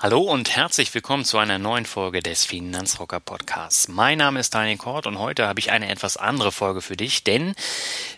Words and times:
Hallo 0.00 0.20
und 0.20 0.54
herzlich 0.54 0.94
willkommen 0.94 1.24
zu 1.24 1.38
einer 1.38 1.58
neuen 1.58 1.84
Folge 1.84 2.22
des 2.22 2.44
Finanzrocker 2.44 3.18
Podcasts. 3.18 3.88
Mein 3.88 4.18
Name 4.18 4.38
ist 4.38 4.54
Daniel 4.54 4.76
Kort 4.76 5.08
und 5.08 5.18
heute 5.18 5.48
habe 5.48 5.58
ich 5.58 5.72
eine 5.72 5.88
etwas 5.88 6.16
andere 6.16 6.52
Folge 6.52 6.82
für 6.82 6.96
dich, 6.96 7.24
denn 7.24 7.56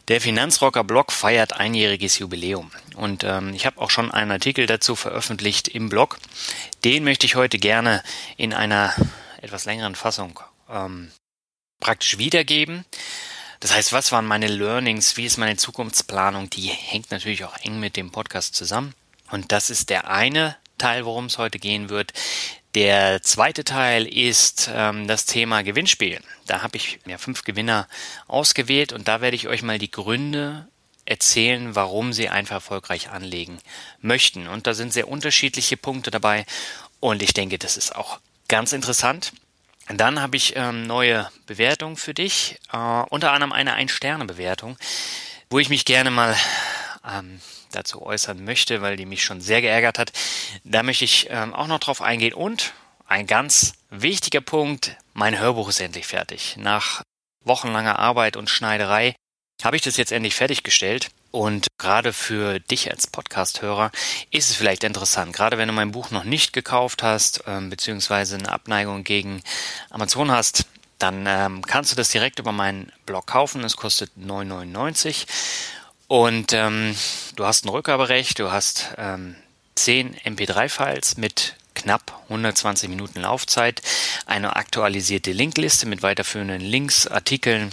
der 0.08 0.20
Finanzrocker 0.20 0.84
Blog 0.84 1.10
feiert 1.10 1.54
einjähriges 1.54 2.18
Jubiläum 2.18 2.70
und 2.96 3.24
ähm, 3.24 3.54
ich 3.54 3.64
habe 3.64 3.80
auch 3.80 3.88
schon 3.88 4.10
einen 4.10 4.30
Artikel 4.30 4.66
dazu 4.66 4.94
veröffentlicht 4.94 5.68
im 5.68 5.88
Blog. 5.88 6.18
Den 6.84 7.02
möchte 7.02 7.24
ich 7.24 7.36
heute 7.36 7.56
gerne 7.56 8.02
in 8.36 8.52
einer 8.52 8.94
etwas 9.40 9.64
längeren 9.64 9.94
Fassung 9.94 10.38
ähm, 10.68 11.10
praktisch 11.80 12.18
wiedergeben. 12.18 12.84
Das 13.60 13.74
heißt, 13.74 13.94
was 13.94 14.12
waren 14.12 14.26
meine 14.26 14.48
Learnings? 14.48 15.16
Wie 15.16 15.24
ist 15.24 15.38
meine 15.38 15.56
Zukunftsplanung? 15.56 16.50
Die 16.50 16.66
hängt 16.66 17.10
natürlich 17.10 17.42
auch 17.44 17.56
eng 17.62 17.80
mit 17.80 17.96
dem 17.96 18.10
Podcast 18.10 18.54
zusammen. 18.54 18.92
Und 19.30 19.50
das 19.50 19.70
ist 19.70 19.88
der 19.88 20.10
eine 20.10 20.56
Teil, 20.80 21.04
worum 21.04 21.26
es 21.26 21.38
heute 21.38 21.58
gehen 21.58 21.88
wird. 21.88 22.12
Der 22.74 23.22
zweite 23.22 23.64
Teil 23.64 24.06
ist 24.06 24.70
ähm, 24.72 25.08
das 25.08 25.26
Thema 25.26 25.62
Gewinnspiel. 25.62 26.20
Da 26.46 26.62
habe 26.62 26.76
ich 26.76 27.00
ja 27.06 27.18
fünf 27.18 27.44
Gewinner 27.44 27.88
ausgewählt 28.28 28.92
und 28.92 29.08
da 29.08 29.20
werde 29.20 29.36
ich 29.36 29.48
euch 29.48 29.62
mal 29.62 29.78
die 29.78 29.90
Gründe 29.90 30.68
erzählen, 31.04 31.74
warum 31.74 32.12
sie 32.12 32.28
einfach 32.28 32.56
erfolgreich 32.56 33.10
anlegen 33.10 33.58
möchten. 34.00 34.46
Und 34.46 34.66
da 34.66 34.74
sind 34.74 34.92
sehr 34.92 35.08
unterschiedliche 35.08 35.76
Punkte 35.76 36.10
dabei 36.10 36.46
und 37.00 37.22
ich 37.22 37.32
denke, 37.32 37.58
das 37.58 37.76
ist 37.76 37.96
auch 37.96 38.20
ganz 38.48 38.72
interessant. 38.72 39.32
Dann 39.88 40.20
habe 40.20 40.36
ich 40.36 40.54
ähm, 40.54 40.86
neue 40.86 41.28
Bewertungen 41.46 41.96
für 41.96 42.14
dich, 42.14 42.60
äh, 42.72 42.76
unter 42.76 43.32
anderem 43.32 43.52
eine 43.52 43.74
Ein-Sterne-Bewertung, 43.74 44.76
wo 45.48 45.58
ich 45.58 45.68
mich 45.68 45.84
gerne 45.84 46.12
mal 46.12 46.36
ähm, 47.04 47.40
dazu 47.70 48.02
äußern 48.02 48.44
möchte, 48.44 48.82
weil 48.82 48.96
die 48.96 49.06
mich 49.06 49.24
schon 49.24 49.40
sehr 49.40 49.60
geärgert 49.60 49.98
hat. 49.98 50.12
Da 50.64 50.82
möchte 50.82 51.04
ich 51.04 51.28
ähm, 51.30 51.54
auch 51.54 51.66
noch 51.66 51.80
drauf 51.80 52.02
eingehen. 52.02 52.34
Und 52.34 52.72
ein 53.06 53.26
ganz 53.26 53.74
wichtiger 53.90 54.40
Punkt, 54.40 54.96
mein 55.14 55.38
Hörbuch 55.38 55.68
ist 55.68 55.80
endlich 55.80 56.06
fertig. 56.06 56.56
Nach 56.58 57.02
wochenlanger 57.44 57.98
Arbeit 57.98 58.36
und 58.36 58.50
Schneiderei 58.50 59.14
habe 59.62 59.76
ich 59.76 59.82
das 59.82 59.96
jetzt 59.96 60.12
endlich 60.12 60.34
fertiggestellt. 60.34 61.10
Und 61.32 61.68
gerade 61.78 62.12
für 62.12 62.58
dich 62.58 62.90
als 62.90 63.06
Podcast-Hörer 63.06 63.92
ist 64.30 64.50
es 64.50 64.56
vielleicht 64.56 64.82
interessant, 64.82 65.32
gerade 65.32 65.58
wenn 65.58 65.68
du 65.68 65.74
mein 65.74 65.92
Buch 65.92 66.10
noch 66.10 66.24
nicht 66.24 66.52
gekauft 66.52 67.04
hast, 67.04 67.44
ähm, 67.46 67.70
beziehungsweise 67.70 68.36
eine 68.36 68.50
Abneigung 68.50 69.04
gegen 69.04 69.42
Amazon 69.90 70.32
hast, 70.32 70.66
dann 70.98 71.26
ähm, 71.26 71.62
kannst 71.62 71.92
du 71.92 71.96
das 71.96 72.08
direkt 72.08 72.38
über 72.40 72.52
meinen 72.52 72.92
Blog 73.06 73.26
kaufen. 73.26 73.62
Es 73.64 73.76
kostet 73.76 74.10
9,99 74.18 75.26
und 76.10 76.52
ähm, 76.54 76.96
du 77.36 77.46
hast 77.46 77.64
ein 77.64 77.68
Rückgaberecht, 77.68 78.40
du 78.40 78.50
hast 78.50 78.88
ähm, 78.98 79.36
10 79.76 80.16
MP3-Files 80.16 81.18
mit 81.18 81.54
knapp 81.76 82.24
120 82.24 82.88
Minuten 82.88 83.20
Laufzeit, 83.20 83.80
eine 84.26 84.56
aktualisierte 84.56 85.30
Linkliste 85.30 85.86
mit 85.86 86.02
weiterführenden 86.02 86.62
Links, 86.62 87.06
Artikeln 87.06 87.72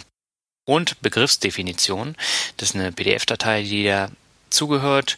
und 0.65 1.01
Begriffsdefinitionen. 1.01 2.15
Das 2.57 2.69
ist 2.69 2.75
eine 2.75 2.91
PDF-Datei, 2.91 3.63
die 3.63 3.85
da 3.85 4.11
zugehört. 4.51 5.17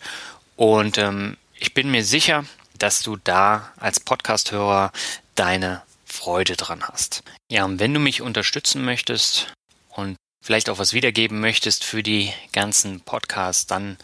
Und 0.56 0.97
ähm, 0.97 1.36
ich 1.56 1.74
bin 1.74 1.91
mir 1.91 2.06
sicher, 2.06 2.46
dass 2.78 3.01
du 3.01 3.18
da 3.18 3.74
als 3.75 4.00
Podcast-Hörer 4.00 4.94
deine 5.36 5.81
Freude 6.06 6.56
dran 6.56 6.84
hast. 6.84 7.24
Ja, 7.51 7.66
und 7.66 7.80
wenn 7.80 7.94
du 7.94 8.00
mich 8.00 8.22
unterstützen 8.22 8.86
möchtest 8.86 9.51
und 9.90 10.16
vielleicht 10.42 10.70
auch 10.70 10.80
was 10.80 10.94
wiedergeben 10.94 11.40
möchtest 11.40 11.84
für 11.84 12.04
die 12.04 12.34
ganzen 12.52 13.02
Podcasts, 13.02 13.68
dann 13.68 13.98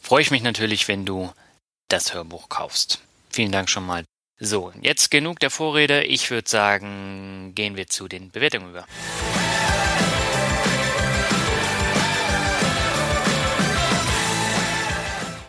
freue 0.00 0.22
ich 0.22 0.30
mich 0.30 0.42
natürlich, 0.42 0.88
wenn 0.88 1.04
du 1.04 1.32
das 1.88 2.14
Hörbuch 2.14 2.48
kaufst. 2.48 3.00
Vielen 3.30 3.52
Dank 3.52 3.70
schon 3.70 3.86
mal. 3.86 4.04
So, 4.38 4.72
jetzt 4.82 5.10
genug 5.10 5.40
der 5.40 5.50
Vorrede. 5.50 6.04
Ich 6.04 6.30
würde 6.30 6.48
sagen, 6.48 7.52
gehen 7.54 7.76
wir 7.76 7.86
zu 7.86 8.06
den 8.06 8.30
Bewertungen 8.30 8.70
über. 8.70 8.86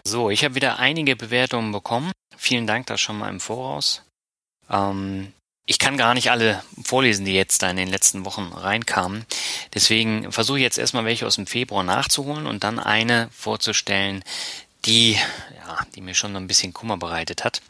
So, 0.06 0.30
ich 0.30 0.46
habe 0.46 0.56
wieder 0.56 0.80
einige 0.80 1.18
Bewertungen 1.18 1.74
bekommen. 1.74 2.14
Vielen 2.38 2.66
Dank 2.66 2.86
da 2.86 2.98
schon 2.98 3.18
mal 3.18 3.30
im 3.30 3.42
Voraus. 3.42 4.04
Ähm, 4.70 5.34
ich 5.70 5.80
kann 5.80 5.98
gar 5.98 6.14
nicht 6.14 6.32
alle 6.32 6.64
vorlesen, 6.82 7.26
die 7.26 7.34
jetzt 7.34 7.62
da 7.62 7.70
in 7.70 7.76
den 7.76 7.90
letzten 7.90 8.24
Wochen 8.24 8.54
reinkamen. 8.54 9.26
Deswegen 9.74 10.32
versuche 10.32 10.58
ich 10.58 10.64
jetzt 10.64 10.78
erstmal 10.78 11.04
welche 11.04 11.28
aus 11.28 11.36
dem 11.36 11.46
Februar 11.46 11.84
nachzuholen 11.84 12.48
und 12.48 12.64
dann 12.64 12.80
eine 12.80 13.30
vorzustellen, 13.38 14.24
die, 14.86 15.14
ja, 15.14 15.86
die 15.94 16.02
mir 16.02 16.16
schon 16.16 16.32
so 16.32 16.38
ein 16.38 16.48
bisschen 16.48 16.74
Kummer 16.74 16.96
bereitet 16.96 17.44
hat. 17.44 17.62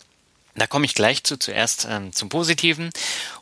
Da 0.54 0.68
komme 0.68 0.86
ich 0.86 0.94
gleich 0.94 1.24
zu, 1.24 1.38
zuerst 1.38 1.88
ähm, 1.90 2.14
zum 2.14 2.30
Positiven. 2.30 2.92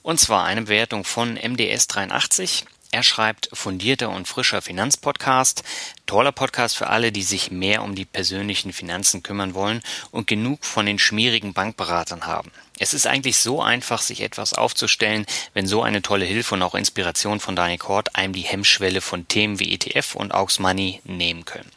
Und 0.01 0.21
zwar 0.21 0.45
eine 0.45 0.63
Bewertung 0.63 1.03
von 1.03 1.37
MDS83. 1.37 2.63
Er 2.95 3.03
schreibt 3.03 3.49
fundierter 3.51 4.09
und 4.09 4.25
frischer 4.25 4.61
Finanzpodcast, 4.61 5.63
toller 6.05 6.31
Podcast 6.31 6.77
für 6.77 6.87
alle, 6.87 7.11
die 7.11 7.23
sich 7.23 7.51
mehr 7.51 7.83
um 7.83 7.93
die 7.93 8.05
persönlichen 8.05 8.71
Finanzen 8.71 9.21
kümmern 9.21 9.53
wollen 9.53 9.81
und 10.11 10.27
genug 10.27 10.63
von 10.63 10.85
den 10.85 10.97
schmierigen 10.97 11.51
Bankberatern 11.51 12.25
haben. 12.25 12.53
Es 12.79 12.93
ist 12.93 13.05
eigentlich 13.05 13.35
so 13.35 13.61
einfach, 13.61 14.01
sich 14.01 14.21
etwas 14.21 14.53
aufzustellen, 14.53 15.25
wenn 15.53 15.67
so 15.67 15.83
eine 15.83 16.03
tolle 16.03 16.23
Hilfe 16.23 16.55
und 16.55 16.61
auch 16.61 16.73
Inspiration 16.73 17.41
von 17.41 17.57
Daniel 17.57 17.79
Kort 17.79 18.15
einem 18.15 18.31
die 18.31 18.43
Hemmschwelle 18.43 19.01
von 19.01 19.27
Themen 19.27 19.59
wie 19.59 19.73
ETF 19.73 20.15
und 20.15 20.33
Aux 20.33 20.61
Money 20.61 21.01
nehmen 21.03 21.43
können. 21.43 21.74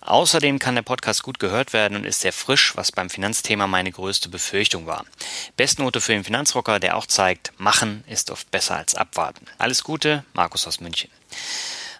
Außerdem 0.00 0.58
kann 0.58 0.74
der 0.74 0.82
Podcast 0.82 1.22
gut 1.22 1.38
gehört 1.38 1.72
werden 1.72 1.96
und 1.96 2.04
ist 2.04 2.20
sehr 2.20 2.32
frisch, 2.32 2.76
was 2.76 2.92
beim 2.92 3.10
Finanzthema 3.10 3.66
meine 3.66 3.92
größte 3.92 4.28
Befürchtung 4.28 4.86
war. 4.86 5.04
Bestnote 5.56 6.00
für 6.00 6.12
den 6.12 6.24
Finanzrocker, 6.24 6.80
der 6.80 6.96
auch 6.96 7.06
zeigt, 7.06 7.52
machen 7.58 8.04
ist 8.06 8.30
oft 8.30 8.50
besser 8.50 8.76
als 8.76 8.94
abwarten. 8.94 9.46
Alles 9.58 9.84
Gute, 9.84 10.24
Markus 10.32 10.66
aus 10.66 10.80
München. 10.80 11.10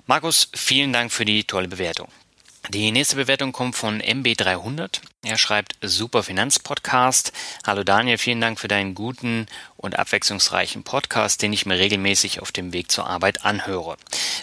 Markus, 0.06 0.48
vielen 0.54 0.92
Dank 0.92 1.12
für 1.12 1.24
die 1.24 1.44
tolle 1.44 1.68
Bewertung. 1.68 2.08
Die 2.72 2.92
nächste 2.92 3.16
Bewertung 3.16 3.50
kommt 3.50 3.74
von 3.74 4.00
MB300. 4.00 5.00
Er 5.24 5.38
schreibt 5.38 5.74
Super 5.82 6.22
Finanzpodcast. 6.22 7.32
Hallo 7.66 7.82
Daniel, 7.82 8.16
vielen 8.16 8.40
Dank 8.40 8.60
für 8.60 8.68
deinen 8.68 8.94
guten 8.94 9.46
und 9.76 9.98
abwechslungsreichen 9.98 10.84
Podcast, 10.84 11.42
den 11.42 11.52
ich 11.52 11.66
mir 11.66 11.78
regelmäßig 11.78 12.40
auf 12.40 12.52
dem 12.52 12.72
Weg 12.72 12.92
zur 12.92 13.08
Arbeit 13.08 13.44
anhöre. 13.44 13.96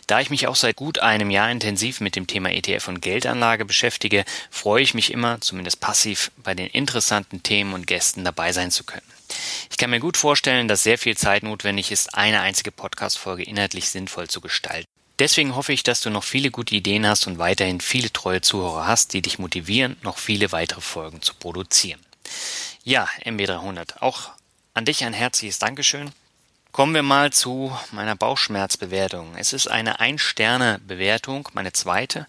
Da 0.07 0.19
ich 0.19 0.29
mich 0.29 0.45
auch 0.45 0.57
seit 0.57 0.75
gut 0.75 1.00
einem 1.00 1.29
Jahr 1.29 1.50
intensiv 1.50 2.01
mit 2.01 2.18
dem 2.18 2.27
Thema 2.27 2.51
ETF 2.51 2.89
und 2.89 3.01
Geldanlage 3.01 3.63
beschäftige, 3.63 4.25
freue 4.51 4.83
ich 4.83 4.94
mich 4.94 5.13
immer, 5.13 5.39
zumindest 5.39 5.80
passiv, 5.80 6.30
bei 6.35 6.53
den 6.53 6.68
interessanten 6.68 7.44
Themen 7.44 7.73
und 7.73 7.88
Gästen 7.88 8.25
dabei 8.25 8.51
sein 8.51 8.71
zu 8.71 8.83
können. 8.83 9.07
Ich 9.71 9.77
kann 9.77 9.89
mir 9.89 10.01
gut 10.01 10.18
vorstellen, 10.18 10.68
dass 10.68 10.83
sehr 10.83 10.97
viel 10.97 11.15
Zeit 11.15 11.44
notwendig 11.44 11.94
ist, 11.94 12.13
eine 12.13 12.41
einzige 12.41 12.71
Podcast-Folge 12.71 13.44
inhaltlich 13.44 13.88
sinnvoll 13.88 14.27
zu 14.27 14.41
gestalten. 14.41 14.96
Deswegen 15.19 15.56
hoffe 15.56 15.74
ich, 15.74 15.84
dass 15.84 16.02
du 16.02 16.10
noch 16.10 16.24
viele 16.24 16.52
gute 16.52 16.75
Ideen 16.75 17.08
hast 17.08 17.25
und 17.25 17.40
weiterhin 17.40 17.81
viele 17.81 18.14
treue 18.14 18.42
Zuhörer 18.42 18.86
hast, 18.86 19.14
die 19.14 19.22
dich 19.22 19.40
motivieren, 19.40 19.98
noch 20.04 20.18
viele 20.18 20.52
weitere 20.52 20.81
Folgen 20.81 21.22
zu 21.22 21.34
produzieren. 21.34 22.00
Ja, 22.84 23.08
MB300, 23.25 24.02
auch 24.02 24.30
an 24.74 24.86
dich 24.86 25.04
ein 25.04 25.14
herzliches 25.14 25.60
Dankeschön. 25.60 26.12
Kommen 26.72 26.94
wir 26.94 27.02
mal 27.02 27.34
zu 27.34 27.75
meiner 27.92 28.16
Bauchschmerzbewertung. 28.16 29.36
Es 29.36 29.54
ist 29.54 29.68
eine 29.68 30.00
Ein-Sterne-Bewertung, 30.00 31.50
meine 31.54 31.74
zweite, 31.74 32.28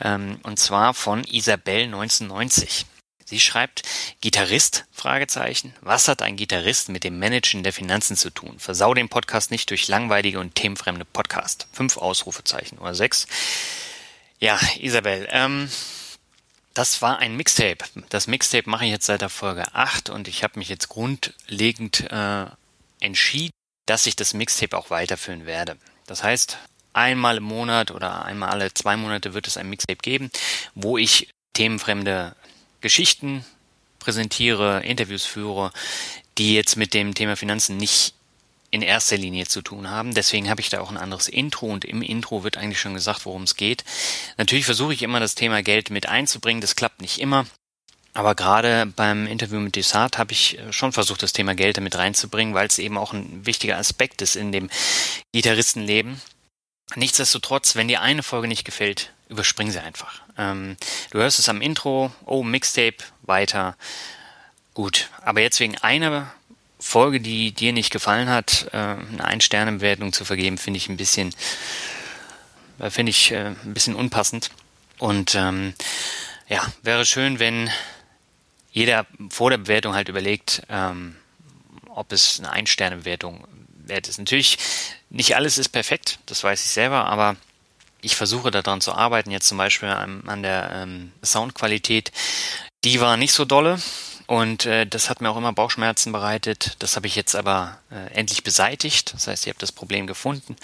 ähm, 0.00 0.40
und 0.42 0.58
zwar 0.58 0.94
von 0.94 1.22
Isabel 1.22 1.84
1990. 1.84 2.86
Sie 3.24 3.40
schreibt, 3.40 3.82
Gitarrist? 4.20 4.84
Fragezeichen. 4.92 5.74
Was 5.80 6.08
hat 6.08 6.22
ein 6.22 6.36
Gitarrist 6.36 6.88
mit 6.88 7.04
dem 7.04 7.18
Managen 7.18 7.62
der 7.62 7.72
Finanzen 7.72 8.16
zu 8.16 8.30
tun? 8.30 8.58
Versau 8.58 8.94
den 8.94 9.08
Podcast 9.08 9.50
nicht 9.50 9.70
durch 9.70 9.88
langweilige 9.88 10.40
und 10.40 10.54
themenfremde 10.54 11.04
Podcast. 11.04 11.66
Fünf 11.72 11.96
Ausrufezeichen 11.96 12.78
oder 12.78 12.94
sechs. 12.94 13.26
Ja, 14.38 14.58
Isabel, 14.78 15.26
ähm, 15.30 15.70
das 16.74 17.00
war 17.00 17.18
ein 17.18 17.36
Mixtape. 17.36 17.84
Das 18.10 18.26
Mixtape 18.26 18.68
mache 18.68 18.84
ich 18.84 18.90
jetzt 18.90 19.06
seit 19.06 19.22
der 19.22 19.30
Folge 19.30 19.74
8 19.74 20.10
und 20.10 20.28
ich 20.28 20.42
habe 20.42 20.58
mich 20.58 20.68
jetzt 20.68 20.88
grundlegend 20.88 22.00
äh, 22.10 22.46
entschieden, 23.00 23.52
dass 23.86 24.06
ich 24.06 24.16
das 24.16 24.34
Mixtape 24.34 24.76
auch 24.76 24.90
weiterführen 24.90 25.46
werde. 25.46 25.76
Das 26.06 26.22
heißt, 26.22 26.58
einmal 26.92 27.38
im 27.38 27.44
Monat 27.44 27.90
oder 27.90 28.24
einmal 28.24 28.50
alle 28.50 28.74
zwei 28.74 28.96
Monate 28.96 29.34
wird 29.34 29.46
es 29.46 29.56
ein 29.56 29.70
Mixtape 29.70 29.98
geben, 30.02 30.30
wo 30.74 30.98
ich 30.98 31.30
themenfremde 31.54 32.34
Geschichten 32.84 33.46
präsentiere, 33.98 34.82
Interviews 34.84 35.24
führe, 35.24 35.72
die 36.36 36.54
jetzt 36.54 36.76
mit 36.76 36.92
dem 36.92 37.14
Thema 37.14 37.34
Finanzen 37.34 37.78
nicht 37.78 38.12
in 38.70 38.82
erster 38.82 39.16
Linie 39.16 39.46
zu 39.46 39.62
tun 39.62 39.88
haben. 39.88 40.12
Deswegen 40.12 40.50
habe 40.50 40.60
ich 40.60 40.68
da 40.68 40.82
auch 40.82 40.90
ein 40.90 40.98
anderes 40.98 41.28
Intro 41.28 41.64
und 41.64 41.86
im 41.86 42.02
Intro 42.02 42.44
wird 42.44 42.58
eigentlich 42.58 42.78
schon 42.78 42.92
gesagt, 42.92 43.24
worum 43.24 43.44
es 43.44 43.56
geht. 43.56 43.84
Natürlich 44.36 44.66
versuche 44.66 44.92
ich 44.92 45.02
immer 45.02 45.18
das 45.18 45.34
Thema 45.34 45.62
Geld 45.62 45.88
mit 45.88 46.10
einzubringen. 46.10 46.60
Das 46.60 46.76
klappt 46.76 47.00
nicht 47.00 47.20
immer. 47.22 47.46
Aber 48.12 48.34
gerade 48.34 48.84
beim 48.84 49.26
Interview 49.26 49.60
mit 49.60 49.76
Desart 49.76 50.18
habe 50.18 50.32
ich 50.32 50.58
schon 50.68 50.92
versucht, 50.92 51.22
das 51.22 51.32
Thema 51.32 51.54
Geld 51.54 51.78
damit 51.78 51.96
reinzubringen, 51.96 52.52
weil 52.52 52.66
es 52.66 52.78
eben 52.78 52.98
auch 52.98 53.14
ein 53.14 53.46
wichtiger 53.46 53.78
Aspekt 53.78 54.20
ist 54.20 54.36
in 54.36 54.52
dem 54.52 54.68
Gitarristenleben. 55.32 56.20
Nichtsdestotrotz, 56.96 57.76
wenn 57.76 57.88
dir 57.88 58.02
eine 58.02 58.22
Folge 58.22 58.46
nicht 58.46 58.66
gefällt, 58.66 59.13
überspring 59.28 59.70
sie 59.70 59.82
einfach. 59.82 60.22
Ähm, 60.36 60.76
du 61.10 61.18
hörst 61.18 61.38
es 61.38 61.48
am 61.48 61.60
Intro, 61.60 62.12
oh, 62.26 62.42
Mixtape, 62.42 62.98
weiter. 63.22 63.76
Gut, 64.74 65.08
aber 65.22 65.40
jetzt 65.40 65.60
wegen 65.60 65.78
einer 65.78 66.32
Folge, 66.78 67.20
die 67.20 67.52
dir 67.52 67.72
nicht 67.72 67.90
gefallen 67.90 68.28
hat, 68.28 68.68
äh, 68.72 68.76
eine 68.76 69.24
Ein-Sterne-Bewertung 69.24 70.12
zu 70.12 70.24
vergeben, 70.24 70.58
finde 70.58 70.78
ich 70.78 70.88
ein 70.88 70.96
bisschen, 70.96 71.34
äh, 72.78 72.90
finde 72.90 73.10
ich 73.10 73.32
äh, 73.32 73.54
ein 73.64 73.74
bisschen 73.74 73.94
unpassend. 73.94 74.50
Und 74.98 75.34
ähm, 75.34 75.74
ja, 76.48 76.62
wäre 76.82 77.06
schön, 77.06 77.38
wenn 77.38 77.70
jeder 78.70 79.06
vor 79.30 79.50
der 79.50 79.58
Bewertung 79.58 79.94
halt 79.94 80.08
überlegt, 80.08 80.62
ähm, 80.68 81.16
ob 81.88 82.12
es 82.12 82.40
eine 82.40 82.50
Ein-Sterne-Bewertung 82.50 83.46
wert 83.86 84.08
ist. 84.08 84.18
Natürlich, 84.18 84.58
nicht 85.10 85.36
alles 85.36 85.58
ist 85.58 85.68
perfekt, 85.68 86.18
das 86.26 86.42
weiß 86.42 86.64
ich 86.64 86.72
selber, 86.72 87.06
aber 87.06 87.36
ich 88.04 88.16
versuche 88.16 88.50
daran 88.50 88.80
zu 88.80 88.92
arbeiten, 88.92 89.30
jetzt 89.30 89.48
zum 89.48 89.58
Beispiel 89.58 89.88
an, 89.88 90.22
an 90.26 90.42
der 90.42 90.70
ähm, 90.72 91.12
Soundqualität. 91.24 92.12
Die 92.84 93.00
war 93.00 93.16
nicht 93.16 93.32
so 93.32 93.44
dolle 93.44 93.78
und 94.26 94.64
äh, 94.64 94.86
das 94.86 95.10
hat 95.10 95.20
mir 95.20 95.30
auch 95.30 95.36
immer 95.36 95.52
Bauchschmerzen 95.52 96.12
bereitet. 96.12 96.76
Das 96.78 96.96
habe 96.96 97.06
ich 97.06 97.14
jetzt 97.14 97.36
aber 97.36 97.78
äh, 97.90 98.14
endlich 98.14 98.42
beseitigt. 98.42 99.12
Das 99.14 99.26
heißt, 99.26 99.46
ich 99.46 99.50
habe 99.50 99.58
das 99.58 99.72
Problem 99.72 100.06
gefunden. 100.06 100.56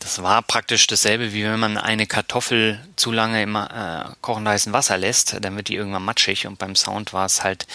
Das 0.00 0.22
war 0.22 0.42
praktisch 0.42 0.86
dasselbe, 0.86 1.32
wie 1.32 1.44
wenn 1.44 1.60
man 1.60 1.76
eine 1.76 2.06
Kartoffel 2.06 2.80
zu 2.96 3.12
lange 3.12 3.42
im 3.42 3.54
äh, 3.54 4.04
kochend 4.20 4.48
heißen 4.48 4.72
Wasser 4.72 4.96
lässt, 4.98 5.36
dann 5.40 5.56
wird 5.56 5.68
die 5.68 5.76
irgendwann 5.76 6.04
matschig 6.04 6.46
und 6.46 6.58
beim 6.58 6.74
Sound 6.74 7.12
war 7.12 7.26
es 7.26 7.44
halt 7.44 7.66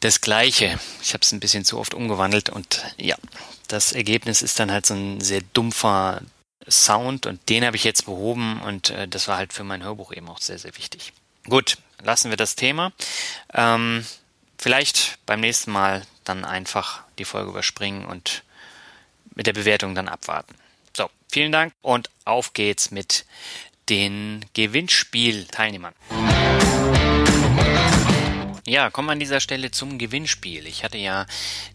das 0.00 0.20
gleiche. 0.20 0.78
Ich 1.02 1.14
habe 1.14 1.22
es 1.22 1.32
ein 1.32 1.40
bisschen 1.40 1.64
zu 1.64 1.78
oft 1.78 1.94
umgewandelt 1.94 2.50
und 2.50 2.84
ja, 2.96 3.16
das 3.68 3.92
Ergebnis 3.92 4.42
ist 4.42 4.60
dann 4.60 4.70
halt 4.70 4.86
so 4.86 4.94
ein 4.94 5.20
sehr 5.20 5.40
dumpfer 5.52 6.20
Sound 6.68 7.26
und 7.26 7.48
den 7.48 7.64
habe 7.64 7.76
ich 7.76 7.84
jetzt 7.84 8.06
behoben 8.06 8.60
und 8.62 8.90
äh, 8.90 9.08
das 9.08 9.28
war 9.28 9.36
halt 9.36 9.52
für 9.52 9.64
mein 9.64 9.82
Hörbuch 9.82 10.12
eben 10.12 10.28
auch 10.28 10.40
sehr, 10.40 10.58
sehr 10.58 10.76
wichtig. 10.76 11.12
Gut, 11.44 11.78
lassen 12.02 12.30
wir 12.30 12.36
das 12.36 12.56
Thema. 12.56 12.92
Ähm, 13.52 14.04
vielleicht 14.58 15.18
beim 15.26 15.40
nächsten 15.40 15.72
Mal 15.72 16.02
dann 16.24 16.44
einfach 16.44 17.02
die 17.18 17.24
Folge 17.24 17.50
überspringen 17.50 18.06
und 18.06 18.44
mit 19.34 19.46
der 19.46 19.52
Bewertung 19.52 19.94
dann 19.94 20.08
abwarten. 20.08 20.54
So, 20.96 21.10
vielen 21.30 21.52
Dank 21.52 21.74
und 21.82 22.08
auf 22.24 22.52
geht's 22.52 22.90
mit 22.90 23.26
den 23.88 24.44
Gewinnspielteilnehmern. 24.54 25.94
Ja, 28.66 28.88
kommen 28.88 29.08
wir 29.08 29.12
an 29.12 29.20
dieser 29.20 29.40
Stelle 29.40 29.70
zum 29.70 29.98
Gewinnspiel. 29.98 30.66
Ich 30.66 30.84
hatte 30.84 30.96
ja 30.96 31.26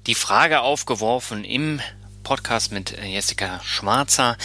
die 0.08 0.16
Frage 0.16 0.62
aufgeworfen 0.62 1.44
im 1.44 1.82
Podcast 2.30 2.72
mit 2.72 2.96
Jessica 3.04 3.60
Schwarzer, 3.64 4.38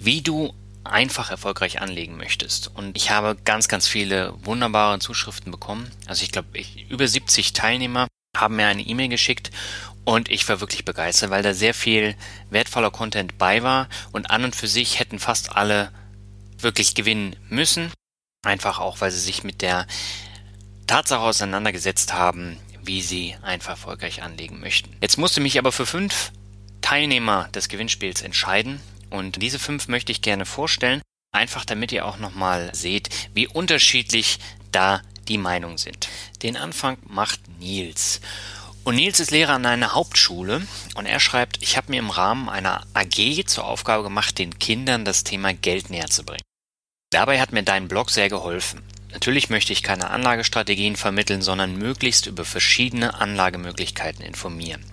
wie 0.00 0.20
du 0.20 0.52
einfach 0.82 1.30
erfolgreich 1.30 1.80
anlegen 1.80 2.16
möchtest. 2.16 2.74
Und 2.74 2.96
ich 2.96 3.12
habe 3.12 3.36
ganz, 3.44 3.68
ganz 3.68 3.86
viele 3.86 4.34
wunderbare 4.44 4.98
Zuschriften 4.98 5.52
bekommen. 5.52 5.88
Also 6.08 6.24
ich 6.24 6.32
glaube, 6.32 6.48
über 6.88 7.06
70 7.06 7.52
Teilnehmer 7.52 8.08
haben 8.36 8.56
mir 8.56 8.66
eine 8.66 8.82
E-Mail 8.82 9.10
geschickt 9.10 9.52
und 10.04 10.28
ich 10.28 10.48
war 10.48 10.58
wirklich 10.58 10.84
begeistert, 10.84 11.30
weil 11.30 11.44
da 11.44 11.54
sehr 11.54 11.72
viel 11.72 12.16
wertvoller 12.50 12.90
Content 12.90 13.38
bei 13.38 13.62
war 13.62 13.88
und 14.10 14.32
an 14.32 14.42
und 14.42 14.56
für 14.56 14.66
sich 14.66 14.98
hätten 14.98 15.20
fast 15.20 15.54
alle 15.54 15.92
wirklich 16.58 16.96
gewinnen 16.96 17.36
müssen. 17.48 17.92
Einfach 18.44 18.80
auch, 18.80 19.00
weil 19.00 19.12
sie 19.12 19.20
sich 19.20 19.44
mit 19.44 19.62
der 19.62 19.86
Tatsache 20.88 21.20
auseinandergesetzt 21.20 22.12
haben, 22.12 22.58
wie 22.82 23.02
sie 23.02 23.36
einfach 23.42 23.70
erfolgreich 23.70 24.24
anlegen 24.24 24.58
möchten. 24.58 24.96
Jetzt 25.00 25.16
musste 25.16 25.40
mich 25.40 25.60
aber 25.60 25.70
für 25.70 25.86
fünf 25.86 26.32
Teilnehmer 26.88 27.48
des 27.48 27.68
Gewinnspiels 27.68 28.22
entscheiden 28.22 28.80
und 29.10 29.42
diese 29.42 29.58
fünf 29.58 29.88
möchte 29.88 30.10
ich 30.10 30.22
gerne 30.22 30.46
vorstellen, 30.46 31.02
einfach 31.32 31.66
damit 31.66 31.92
ihr 31.92 32.06
auch 32.06 32.16
nochmal 32.16 32.70
seht, 32.74 33.10
wie 33.34 33.46
unterschiedlich 33.46 34.38
da 34.72 35.02
die 35.28 35.36
Meinungen 35.36 35.76
sind. 35.76 36.08
Den 36.42 36.56
Anfang 36.56 36.96
macht 37.06 37.40
Nils. 37.58 38.22
Und 38.84 38.94
Nils 38.94 39.20
ist 39.20 39.32
Lehrer 39.32 39.52
an 39.52 39.66
einer 39.66 39.92
Hauptschule 39.92 40.66
und 40.94 41.04
er 41.04 41.20
schreibt, 41.20 41.62
ich 41.62 41.76
habe 41.76 41.90
mir 41.90 41.98
im 41.98 42.08
Rahmen 42.08 42.48
einer 42.48 42.86
AG 42.94 43.44
zur 43.44 43.66
Aufgabe 43.66 44.02
gemacht, 44.02 44.38
den 44.38 44.58
Kindern 44.58 45.04
das 45.04 45.24
Thema 45.24 45.52
Geld 45.52 45.90
näher 45.90 46.08
zu 46.08 46.24
bringen. 46.24 46.40
Dabei 47.10 47.38
hat 47.38 47.52
mir 47.52 47.64
dein 47.64 47.88
Blog 47.88 48.08
sehr 48.08 48.30
geholfen. 48.30 48.82
Natürlich 49.18 49.50
möchte 49.50 49.72
ich 49.72 49.82
keine 49.82 50.10
Anlagestrategien 50.10 50.94
vermitteln, 50.94 51.42
sondern 51.42 51.76
möglichst 51.76 52.28
über 52.28 52.44
verschiedene 52.44 53.14
Anlagemöglichkeiten 53.14 54.24
informieren. 54.24 54.84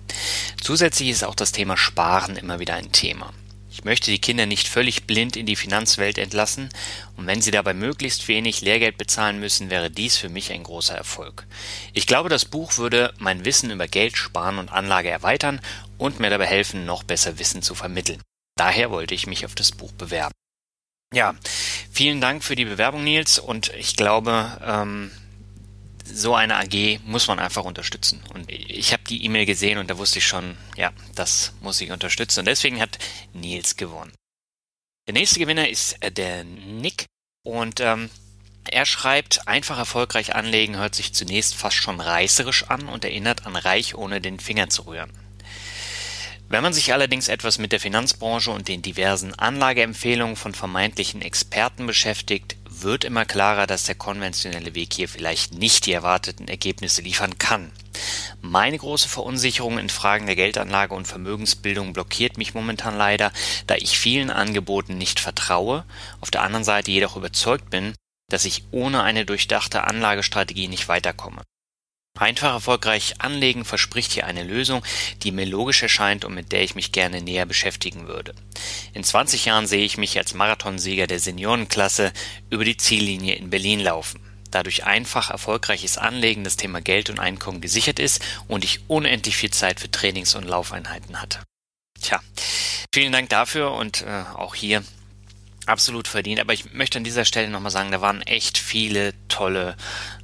Zusätzlich 0.60 1.10
ist 1.10 1.22
auch 1.22 1.36
das 1.36 1.52
Thema 1.52 1.76
Sparen 1.76 2.34
immer 2.34 2.58
wieder 2.58 2.74
ein 2.74 2.90
Thema. 2.90 3.32
Ich 3.70 3.84
möchte 3.84 4.10
die 4.10 4.18
Kinder 4.18 4.44
nicht 4.46 4.66
völlig 4.66 5.04
blind 5.04 5.36
in 5.36 5.46
die 5.46 5.54
Finanzwelt 5.54 6.18
entlassen, 6.18 6.70
und 7.16 7.28
wenn 7.28 7.40
sie 7.40 7.52
dabei 7.52 7.72
möglichst 7.72 8.26
wenig 8.26 8.62
Lehrgeld 8.62 8.98
bezahlen 8.98 9.38
müssen, 9.38 9.70
wäre 9.70 9.92
dies 9.92 10.16
für 10.16 10.28
mich 10.28 10.50
ein 10.50 10.64
großer 10.64 10.96
Erfolg. 10.96 11.46
Ich 11.92 12.08
glaube, 12.08 12.28
das 12.28 12.46
Buch 12.46 12.78
würde 12.78 13.14
mein 13.18 13.44
Wissen 13.44 13.70
über 13.70 13.86
Geld, 13.86 14.16
Sparen 14.16 14.58
und 14.58 14.72
Anlage 14.72 15.08
erweitern 15.08 15.60
und 15.98 16.18
mir 16.18 16.30
dabei 16.30 16.46
helfen, 16.46 16.84
noch 16.84 17.04
besser 17.04 17.38
Wissen 17.38 17.62
zu 17.62 17.76
vermitteln. 17.76 18.20
Daher 18.56 18.90
wollte 18.90 19.14
ich 19.14 19.28
mich 19.28 19.46
auf 19.46 19.54
das 19.54 19.70
Buch 19.70 19.92
bewerben. 19.92 20.32
Ja, 21.14 21.34
vielen 21.90 22.20
Dank 22.20 22.42
für 22.42 22.56
die 22.56 22.64
Bewerbung, 22.64 23.04
Nils, 23.04 23.38
und 23.38 23.72
ich 23.74 23.96
glaube, 23.96 24.60
ähm, 24.62 25.10
so 26.04 26.34
eine 26.34 26.56
AG 26.56 27.00
muss 27.04 27.28
man 27.28 27.38
einfach 27.38 27.64
unterstützen. 27.64 28.22
Und 28.32 28.50
ich 28.50 28.92
habe 28.92 29.02
die 29.04 29.24
E-Mail 29.24 29.46
gesehen 29.46 29.78
und 29.78 29.90
da 29.90 29.98
wusste 29.98 30.18
ich 30.18 30.26
schon, 30.26 30.56
ja, 30.76 30.92
das 31.14 31.52
muss 31.60 31.80
ich 31.80 31.90
unterstützen. 31.90 32.40
Und 32.40 32.46
deswegen 32.46 32.80
hat 32.80 32.98
Nils 33.32 33.76
gewonnen. 33.76 34.12
Der 35.06 35.14
nächste 35.14 35.38
Gewinner 35.38 35.68
ist 35.68 36.02
äh, 36.02 36.10
der 36.10 36.44
Nick 36.44 37.06
und 37.44 37.80
ähm, 37.80 38.10
er 38.68 38.86
schreibt, 38.86 39.46
einfach 39.46 39.78
erfolgreich 39.78 40.34
anlegen 40.34 40.76
hört 40.76 40.96
sich 40.96 41.14
zunächst 41.14 41.54
fast 41.54 41.76
schon 41.76 42.00
reißerisch 42.00 42.64
an 42.64 42.88
und 42.88 43.04
erinnert 43.04 43.46
an 43.46 43.54
reich 43.54 43.94
ohne 43.94 44.20
den 44.20 44.40
Finger 44.40 44.68
zu 44.68 44.82
rühren. 44.82 45.12
Wenn 46.48 46.62
man 46.62 46.72
sich 46.72 46.92
allerdings 46.92 47.26
etwas 47.26 47.58
mit 47.58 47.72
der 47.72 47.80
Finanzbranche 47.80 48.52
und 48.52 48.68
den 48.68 48.80
diversen 48.80 49.34
Anlageempfehlungen 49.34 50.36
von 50.36 50.54
vermeintlichen 50.54 51.20
Experten 51.20 51.86
beschäftigt, 51.86 52.56
wird 52.70 53.04
immer 53.04 53.24
klarer, 53.24 53.66
dass 53.66 53.84
der 53.84 53.96
konventionelle 53.96 54.76
Weg 54.76 54.94
hier 54.94 55.08
vielleicht 55.08 55.54
nicht 55.54 55.86
die 55.86 55.92
erwarteten 55.92 56.46
Ergebnisse 56.46 57.02
liefern 57.02 57.38
kann. 57.38 57.72
Meine 58.42 58.78
große 58.78 59.08
Verunsicherung 59.08 59.78
in 59.78 59.88
Fragen 59.88 60.26
der 60.26 60.36
Geldanlage 60.36 60.94
und 60.94 61.08
Vermögensbildung 61.08 61.92
blockiert 61.92 62.38
mich 62.38 62.54
momentan 62.54 62.96
leider, 62.96 63.32
da 63.66 63.74
ich 63.74 63.98
vielen 63.98 64.30
Angeboten 64.30 64.98
nicht 64.98 65.18
vertraue, 65.18 65.84
auf 66.20 66.30
der 66.30 66.42
anderen 66.42 66.64
Seite 66.64 66.92
jedoch 66.92 67.16
überzeugt 67.16 67.70
bin, 67.70 67.94
dass 68.30 68.44
ich 68.44 68.64
ohne 68.70 69.02
eine 69.02 69.24
durchdachte 69.24 69.84
Anlagestrategie 69.84 70.68
nicht 70.68 70.88
weiterkomme. 70.88 71.42
Einfach 72.16 72.52
erfolgreich 72.52 73.20
anlegen 73.20 73.64
verspricht 73.64 74.12
hier 74.12 74.26
eine 74.26 74.42
Lösung, 74.42 74.82
die 75.22 75.32
mir 75.32 75.46
logisch 75.46 75.82
erscheint 75.82 76.24
und 76.24 76.34
mit 76.34 76.50
der 76.50 76.62
ich 76.62 76.74
mich 76.74 76.92
gerne 76.92 77.20
näher 77.20 77.46
beschäftigen 77.46 78.08
würde. 78.08 78.34
In 78.94 79.04
20 79.04 79.44
Jahren 79.44 79.66
sehe 79.66 79.84
ich 79.84 79.98
mich 79.98 80.16
als 80.16 80.34
Marathonsieger 80.34 81.06
der 81.06 81.20
Seniorenklasse 81.20 82.12
über 82.50 82.64
die 82.64 82.76
Ziellinie 82.76 83.34
in 83.34 83.50
Berlin 83.50 83.80
laufen. 83.80 84.20
Dadurch 84.50 84.84
einfach 84.84 85.30
erfolgreiches 85.30 85.98
Anlegen 85.98 86.44
das 86.44 86.56
Thema 86.56 86.80
Geld 86.80 87.10
und 87.10 87.18
Einkommen 87.18 87.60
gesichert 87.60 87.98
ist 87.98 88.24
und 88.48 88.64
ich 88.64 88.80
unendlich 88.88 89.36
viel 89.36 89.50
Zeit 89.50 89.80
für 89.80 89.90
Trainings- 89.90 90.34
und 90.34 90.44
Laufeinheiten 90.44 91.20
hatte. 91.20 91.40
Tja, 92.00 92.20
vielen 92.94 93.12
Dank 93.12 93.28
dafür 93.28 93.72
und 93.72 94.02
äh, 94.02 94.24
auch 94.34 94.54
hier 94.54 94.82
absolut 95.66 96.08
verdient. 96.08 96.40
Aber 96.40 96.52
ich 96.52 96.72
möchte 96.72 96.98
an 96.98 97.04
dieser 97.04 97.24
Stelle 97.24 97.50
nochmal 97.50 97.72
sagen, 97.72 97.90
da 97.90 98.00
waren 98.00 98.22
echt 98.22 98.56
viele 98.56 99.12
tolle 99.28 99.76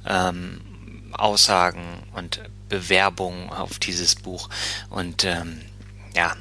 ähm, 0.07 0.61
Aussagen 1.19 2.03
und 2.13 2.41
Bewerbungen 2.69 3.49
auf 3.49 3.79
dieses 3.79 4.15
Buch. 4.15 4.49
Und 4.89 5.23
ähm, 5.23 5.61
ja, 6.15 6.35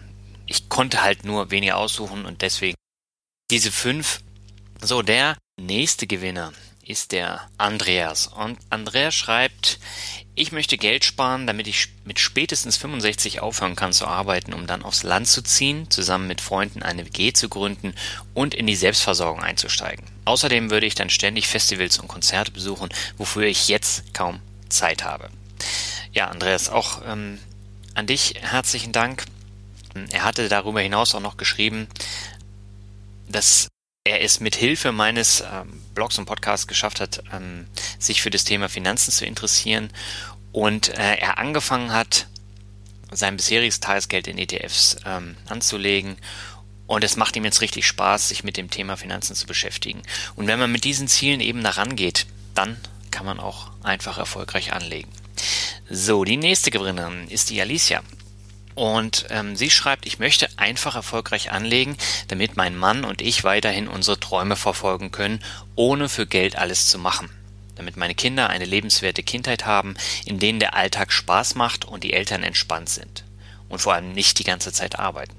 ich 0.46 0.68
konnte 0.68 1.02
halt 1.02 1.24
nur 1.24 1.50
weniger 1.50 1.76
aussuchen 1.76 2.24
und 2.24 2.42
deswegen 2.42 2.76
diese 3.50 3.72
fünf. 3.72 4.20
So, 4.80 5.02
der 5.02 5.36
nächste 5.60 6.06
Gewinner 6.06 6.52
ist 6.84 7.12
der 7.12 7.48
Andreas. 7.58 8.26
Und 8.26 8.58
Andreas 8.70 9.14
schreibt, 9.14 9.78
ich 10.34 10.50
möchte 10.50 10.78
Geld 10.78 11.04
sparen, 11.04 11.46
damit 11.46 11.66
ich 11.66 11.88
mit 12.04 12.18
spätestens 12.18 12.76
65 12.76 13.40
aufhören 13.40 13.76
kann 13.76 13.92
zu 13.92 14.06
arbeiten, 14.06 14.52
um 14.52 14.66
dann 14.66 14.82
aufs 14.82 15.02
Land 15.02 15.28
zu 15.28 15.42
ziehen, 15.42 15.90
zusammen 15.90 16.26
mit 16.26 16.40
Freunden 16.40 16.82
eine 16.82 17.04
WG 17.04 17.32
zu 17.32 17.48
gründen 17.48 17.94
und 18.34 18.54
in 18.54 18.66
die 18.66 18.76
Selbstversorgung 18.76 19.42
einzusteigen. 19.42 20.06
Außerdem 20.24 20.70
würde 20.70 20.86
ich 20.86 20.94
dann 20.94 21.10
ständig 21.10 21.46
Festivals 21.46 21.98
und 21.98 22.08
Konzerte 22.08 22.50
besuchen, 22.50 22.88
wofür 23.18 23.44
ich 23.44 23.68
jetzt 23.68 24.14
kaum 24.14 24.40
Zeit 24.72 25.04
habe. 25.04 25.28
Ja, 26.12 26.28
Andreas, 26.28 26.68
auch 26.68 27.02
ähm, 27.06 27.38
an 27.94 28.06
dich 28.06 28.34
herzlichen 28.40 28.92
Dank. 28.92 29.24
Er 30.10 30.24
hatte 30.24 30.48
darüber 30.48 30.80
hinaus 30.80 31.14
auch 31.14 31.20
noch 31.20 31.36
geschrieben, 31.36 31.86
dass 33.28 33.68
er 34.04 34.22
es 34.22 34.40
mit 34.40 34.56
Hilfe 34.56 34.92
meines 34.92 35.40
ähm, 35.40 35.82
Blogs 35.94 36.18
und 36.18 36.26
Podcasts 36.26 36.66
geschafft 36.66 37.00
hat, 37.00 37.22
ähm, 37.32 37.66
sich 37.98 38.22
für 38.22 38.30
das 38.30 38.44
Thema 38.44 38.68
Finanzen 38.68 39.12
zu 39.12 39.24
interessieren 39.24 39.90
und 40.50 40.88
äh, 40.88 41.16
er 41.16 41.38
angefangen 41.38 41.92
hat, 41.92 42.26
sein 43.10 43.36
bisheriges 43.36 43.80
Tagesgeld 43.80 44.26
in 44.26 44.38
ETFs 44.38 44.96
ähm, 45.04 45.36
anzulegen 45.48 46.16
und 46.86 47.04
es 47.04 47.16
macht 47.16 47.36
ihm 47.36 47.44
jetzt 47.44 47.60
richtig 47.60 47.86
Spaß, 47.86 48.28
sich 48.28 48.44
mit 48.44 48.56
dem 48.56 48.70
Thema 48.70 48.96
Finanzen 48.96 49.34
zu 49.34 49.46
beschäftigen. 49.46 50.02
Und 50.34 50.46
wenn 50.46 50.58
man 50.58 50.72
mit 50.72 50.84
diesen 50.84 51.08
Zielen 51.08 51.40
eben 51.40 51.62
daran 51.62 51.96
geht, 51.96 52.26
dann 52.54 52.76
kann 53.12 53.24
man 53.26 53.38
auch 53.38 53.70
einfach 53.84 54.18
erfolgreich 54.18 54.72
anlegen. 54.72 55.08
So, 55.88 56.24
die 56.24 56.36
nächste 56.36 56.72
Gewinnerin 56.72 57.28
ist 57.28 57.50
die 57.50 57.60
Alicia. 57.60 58.02
Und 58.74 59.26
ähm, 59.30 59.54
sie 59.54 59.70
schreibt, 59.70 60.06
ich 60.06 60.18
möchte 60.18 60.48
einfach 60.56 60.96
erfolgreich 60.96 61.52
anlegen, 61.52 61.96
damit 62.28 62.56
mein 62.56 62.76
Mann 62.76 63.04
und 63.04 63.20
ich 63.20 63.44
weiterhin 63.44 63.86
unsere 63.86 64.18
Träume 64.18 64.56
verfolgen 64.56 65.12
können, 65.12 65.44
ohne 65.76 66.08
für 66.08 66.26
Geld 66.26 66.56
alles 66.56 66.88
zu 66.88 66.98
machen. 66.98 67.28
Damit 67.76 67.96
meine 67.96 68.14
Kinder 68.14 68.48
eine 68.48 68.64
lebenswerte 68.64 69.22
Kindheit 69.22 69.66
haben, 69.66 69.94
in 70.24 70.38
denen 70.38 70.58
der 70.58 70.74
Alltag 70.74 71.12
Spaß 71.12 71.54
macht 71.54 71.84
und 71.84 72.02
die 72.02 72.14
Eltern 72.14 72.42
entspannt 72.42 72.88
sind. 72.88 73.24
Und 73.68 73.80
vor 73.80 73.94
allem 73.94 74.12
nicht 74.12 74.38
die 74.38 74.44
ganze 74.44 74.72
Zeit 74.72 74.98
arbeiten 74.98 75.36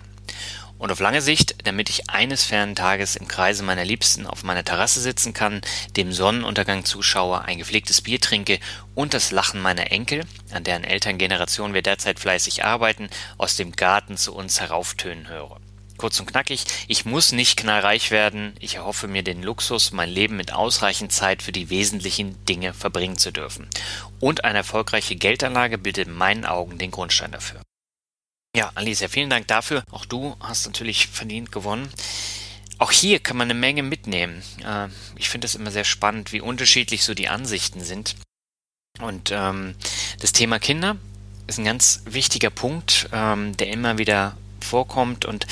und 0.84 0.92
auf 0.92 1.00
lange 1.00 1.22
Sicht, 1.22 1.66
damit 1.66 1.90
ich 1.90 2.10
eines 2.10 2.44
fernen 2.44 2.76
Tages 2.76 3.16
im 3.16 3.30
Kreise 3.30 3.64
meiner 3.64 3.86
Liebsten 3.86 4.28
auf 4.28 4.44
meiner 4.44 4.66
Terrasse 4.66 5.00
sitzen 5.00 5.32
kann, 5.32 5.62
dem 5.96 6.12
Sonnenuntergang 6.12 6.84
zuschaue, 6.84 7.42
ein 7.42 7.58
gepflegtes 7.58 8.02
Bier 8.02 8.20
trinke 8.20 8.60
und 8.94 9.14
das 9.14 9.32
Lachen 9.32 9.62
meiner 9.62 9.92
Enkel, 9.92 10.26
an 10.52 10.66
deren 10.66 10.84
Elterngeneration 10.84 11.74
wir 11.74 11.84
derzeit 11.84 12.20
fleißig 12.20 12.66
arbeiten, 12.66 13.10
aus 13.38 13.56
dem 13.56 13.72
Garten 13.72 14.18
zu 14.18 14.36
uns 14.36 14.60
herauftönen 14.60 15.30
höre. 15.30 15.62
Kurz 15.96 16.20
und 16.20 16.26
knackig, 16.26 16.66
ich 16.90 17.06
muss 17.06 17.32
nicht 17.32 17.56
knallreich 17.56 18.12
werden, 18.12 18.52
ich 18.60 18.76
erhoffe 18.76 19.08
mir 19.08 19.24
den 19.24 19.42
Luxus, 19.42 19.94
mein 19.94 20.10
Leben 20.10 20.36
mit 20.36 20.52
ausreichend 20.52 21.14
Zeit 21.14 21.42
für 21.42 21.54
die 21.54 21.70
wesentlichen 21.70 22.44
Dinge 22.44 22.74
verbringen 22.74 23.18
zu 23.18 23.32
dürfen. 23.32 23.70
Und 24.20 24.44
eine 24.44 24.58
erfolgreiche 24.58 25.16
Geldanlage 25.16 25.78
bildet 25.78 26.10
in 26.10 26.14
meinen 26.14 26.44
Augen 26.44 26.78
den 26.78 26.92
Grundstein 26.92 27.32
dafür. 27.32 27.63
Ja, 28.56 28.72
Alicia, 28.76 29.08
vielen 29.08 29.32
Dank 29.32 29.48
dafür. 29.48 29.84
Auch 29.90 30.06
du 30.06 30.36
hast 30.40 30.68
natürlich 30.68 31.08
verdient 31.08 31.52
gewonnen. 31.52 31.90
Auch 32.78 32.92
hier 32.92 33.20
kann 33.20 33.38
man 33.38 33.50
eine 33.50 33.60
Menge 33.60 33.82
mitnehmen. 33.82 34.44
Äh, 34.64 34.90
ich 35.16 35.30
finde 35.30 35.46
es 35.46 35.56
immer 35.56 35.72
sehr 35.72 35.86
spannend, 35.86 36.34
wie 36.34 36.42
unterschiedlich 36.42 37.04
so 37.04 37.16
die 37.16 37.30
Ansichten 37.30 37.82
sind. 37.82 38.16
Und 39.00 39.32
ähm, 39.32 39.74
das 40.22 40.34
Thema 40.34 40.60
Kinder 40.60 40.98
ist 41.48 41.58
ein 41.58 41.66
ganz 41.66 42.04
wichtiger 42.06 42.52
Punkt, 42.52 43.10
ähm, 43.12 43.58
der 43.58 43.70
immer 43.70 43.98
wieder 43.98 44.38
vorkommt. 44.62 45.26
Und 45.26 45.48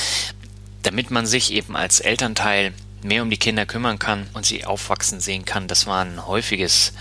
damit 0.84 1.10
man 1.10 1.26
sich 1.26 1.54
eben 1.54 1.76
als 1.76 2.02
Elternteil 2.02 2.72
mehr 3.02 3.24
um 3.24 3.32
die 3.32 3.38
Kinder 3.38 3.66
kümmern 3.66 3.98
kann 3.98 4.30
und 4.34 4.46
sie 4.46 4.66
aufwachsen 4.66 5.20
sehen 5.20 5.44
kann, 5.44 5.68
das 5.68 5.88
war 5.88 6.06
ein 6.06 6.28
häufiges 6.28 6.94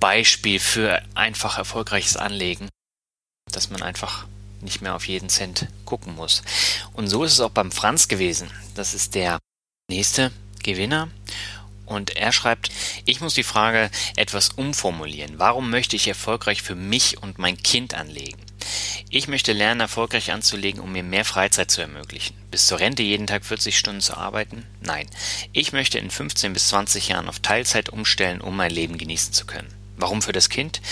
Beispiel 0.00 0.58
für 0.58 1.00
einfach 1.14 1.56
erfolgreiches 1.56 2.16
Anlegen, 2.16 2.68
dass 3.52 3.70
man 3.70 3.82
einfach 3.82 4.26
nicht 4.60 4.82
mehr 4.82 4.94
auf 4.94 5.06
jeden 5.06 5.28
Cent 5.28 5.68
gucken 5.84 6.14
muss. 6.14 6.42
Und 6.92 7.08
so 7.08 7.24
ist 7.24 7.32
es 7.32 7.40
auch 7.40 7.50
beim 7.50 7.72
Franz 7.72 8.08
gewesen. 8.08 8.50
Das 8.74 8.94
ist 8.94 9.14
der 9.14 9.38
nächste 9.88 10.32
Gewinner. 10.62 11.08
Und 11.86 12.16
er 12.16 12.32
schreibt, 12.32 12.70
ich 13.06 13.20
muss 13.22 13.34
die 13.34 13.42
Frage 13.42 13.90
etwas 14.16 14.50
umformulieren. 14.50 15.38
Warum 15.38 15.70
möchte 15.70 15.96
ich 15.96 16.06
erfolgreich 16.06 16.62
für 16.62 16.74
mich 16.74 17.22
und 17.22 17.38
mein 17.38 17.56
Kind 17.56 17.94
anlegen? 17.94 18.38
Ich 19.08 19.26
möchte 19.26 19.54
lernen, 19.54 19.80
erfolgreich 19.80 20.32
anzulegen, 20.32 20.82
um 20.82 20.92
mir 20.92 21.02
mehr 21.02 21.24
Freizeit 21.24 21.70
zu 21.70 21.80
ermöglichen. 21.80 22.36
Bis 22.50 22.66
zur 22.66 22.78
Rente 22.78 23.02
jeden 23.02 23.26
Tag 23.26 23.46
40 23.46 23.78
Stunden 23.78 24.02
zu 24.02 24.18
arbeiten? 24.18 24.66
Nein. 24.82 25.06
Ich 25.52 25.72
möchte 25.72 25.98
in 25.98 26.10
15 26.10 26.52
bis 26.52 26.68
20 26.68 27.08
Jahren 27.08 27.28
auf 27.28 27.40
Teilzeit 27.40 27.88
umstellen, 27.88 28.42
um 28.42 28.54
mein 28.54 28.70
Leben 28.70 28.98
genießen 28.98 29.32
zu 29.32 29.46
können. 29.46 29.72
Warum 29.96 30.20
für 30.20 30.32
das 30.32 30.50
Kind? 30.50 30.82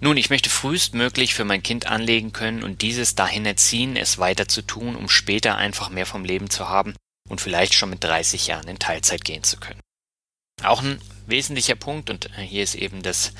Nun, 0.00 0.16
ich 0.16 0.30
möchte 0.30 0.50
frühestmöglich 0.50 1.34
für 1.34 1.44
mein 1.44 1.62
Kind 1.62 1.86
anlegen 1.86 2.32
können 2.32 2.62
und 2.62 2.82
dieses 2.82 3.14
dahin 3.14 3.46
erziehen, 3.46 3.96
es 3.96 4.18
weiter 4.18 4.48
zu 4.48 4.62
tun, 4.62 4.96
um 4.96 5.08
später 5.08 5.56
einfach 5.56 5.88
mehr 5.88 6.06
vom 6.06 6.24
Leben 6.24 6.50
zu 6.50 6.68
haben 6.68 6.94
und 7.28 7.40
vielleicht 7.40 7.74
schon 7.74 7.90
mit 7.90 8.04
30 8.04 8.46
Jahren 8.46 8.68
in 8.68 8.78
Teilzeit 8.78 9.24
gehen 9.24 9.44
zu 9.44 9.58
können. 9.58 9.80
Auch 10.62 10.82
ein 10.82 11.00
wesentlicher 11.26 11.74
Punkt, 11.74 12.10
und 12.10 12.30
hier 12.36 12.62
ist 12.62 12.74
eben 12.74 13.02
das 13.02 13.32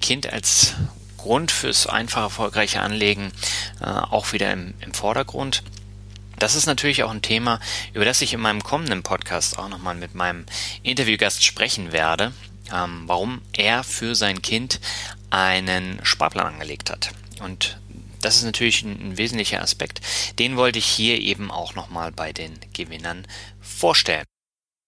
Kind 0.00 0.32
als 0.32 0.74
Grund 1.16 1.52
fürs 1.52 1.86
einfach 1.86 2.22
erfolgreiche 2.22 2.80
Anlegen 2.80 3.32
äh, 3.80 3.86
auch 3.86 4.32
wieder 4.32 4.52
im, 4.52 4.74
im 4.80 4.92
Vordergrund. 4.92 5.62
Das 6.38 6.56
ist 6.56 6.66
natürlich 6.66 7.04
auch 7.04 7.10
ein 7.10 7.22
Thema, 7.22 7.60
über 7.94 8.04
das 8.04 8.20
ich 8.22 8.34
in 8.34 8.40
meinem 8.40 8.64
kommenden 8.64 9.04
Podcast 9.04 9.56
auch 9.58 9.68
nochmal 9.68 9.94
mit 9.94 10.16
meinem 10.16 10.44
Interviewgast 10.82 11.44
sprechen 11.44 11.92
werde, 11.92 12.32
ähm, 12.74 13.04
warum 13.06 13.40
er 13.52 13.84
für 13.84 14.16
sein 14.16 14.42
Kind 14.42 14.80
einen 15.32 15.98
Sparplan 16.04 16.46
angelegt 16.46 16.90
hat. 16.90 17.10
Und 17.40 17.80
das 18.20 18.36
ist 18.36 18.44
natürlich 18.44 18.82
ein, 18.82 19.16
wesentlicher 19.16 19.62
Aspekt. 19.62 20.02
Den 20.38 20.56
wollte 20.56 20.78
ich 20.78 20.86
hier 20.86 21.18
eben 21.18 21.50
auch 21.50 21.74
nochmal 21.74 22.12
bei 22.12 22.32
den 22.32 22.60
Gewinnern 22.74 23.26
vorstellen. 23.60 24.24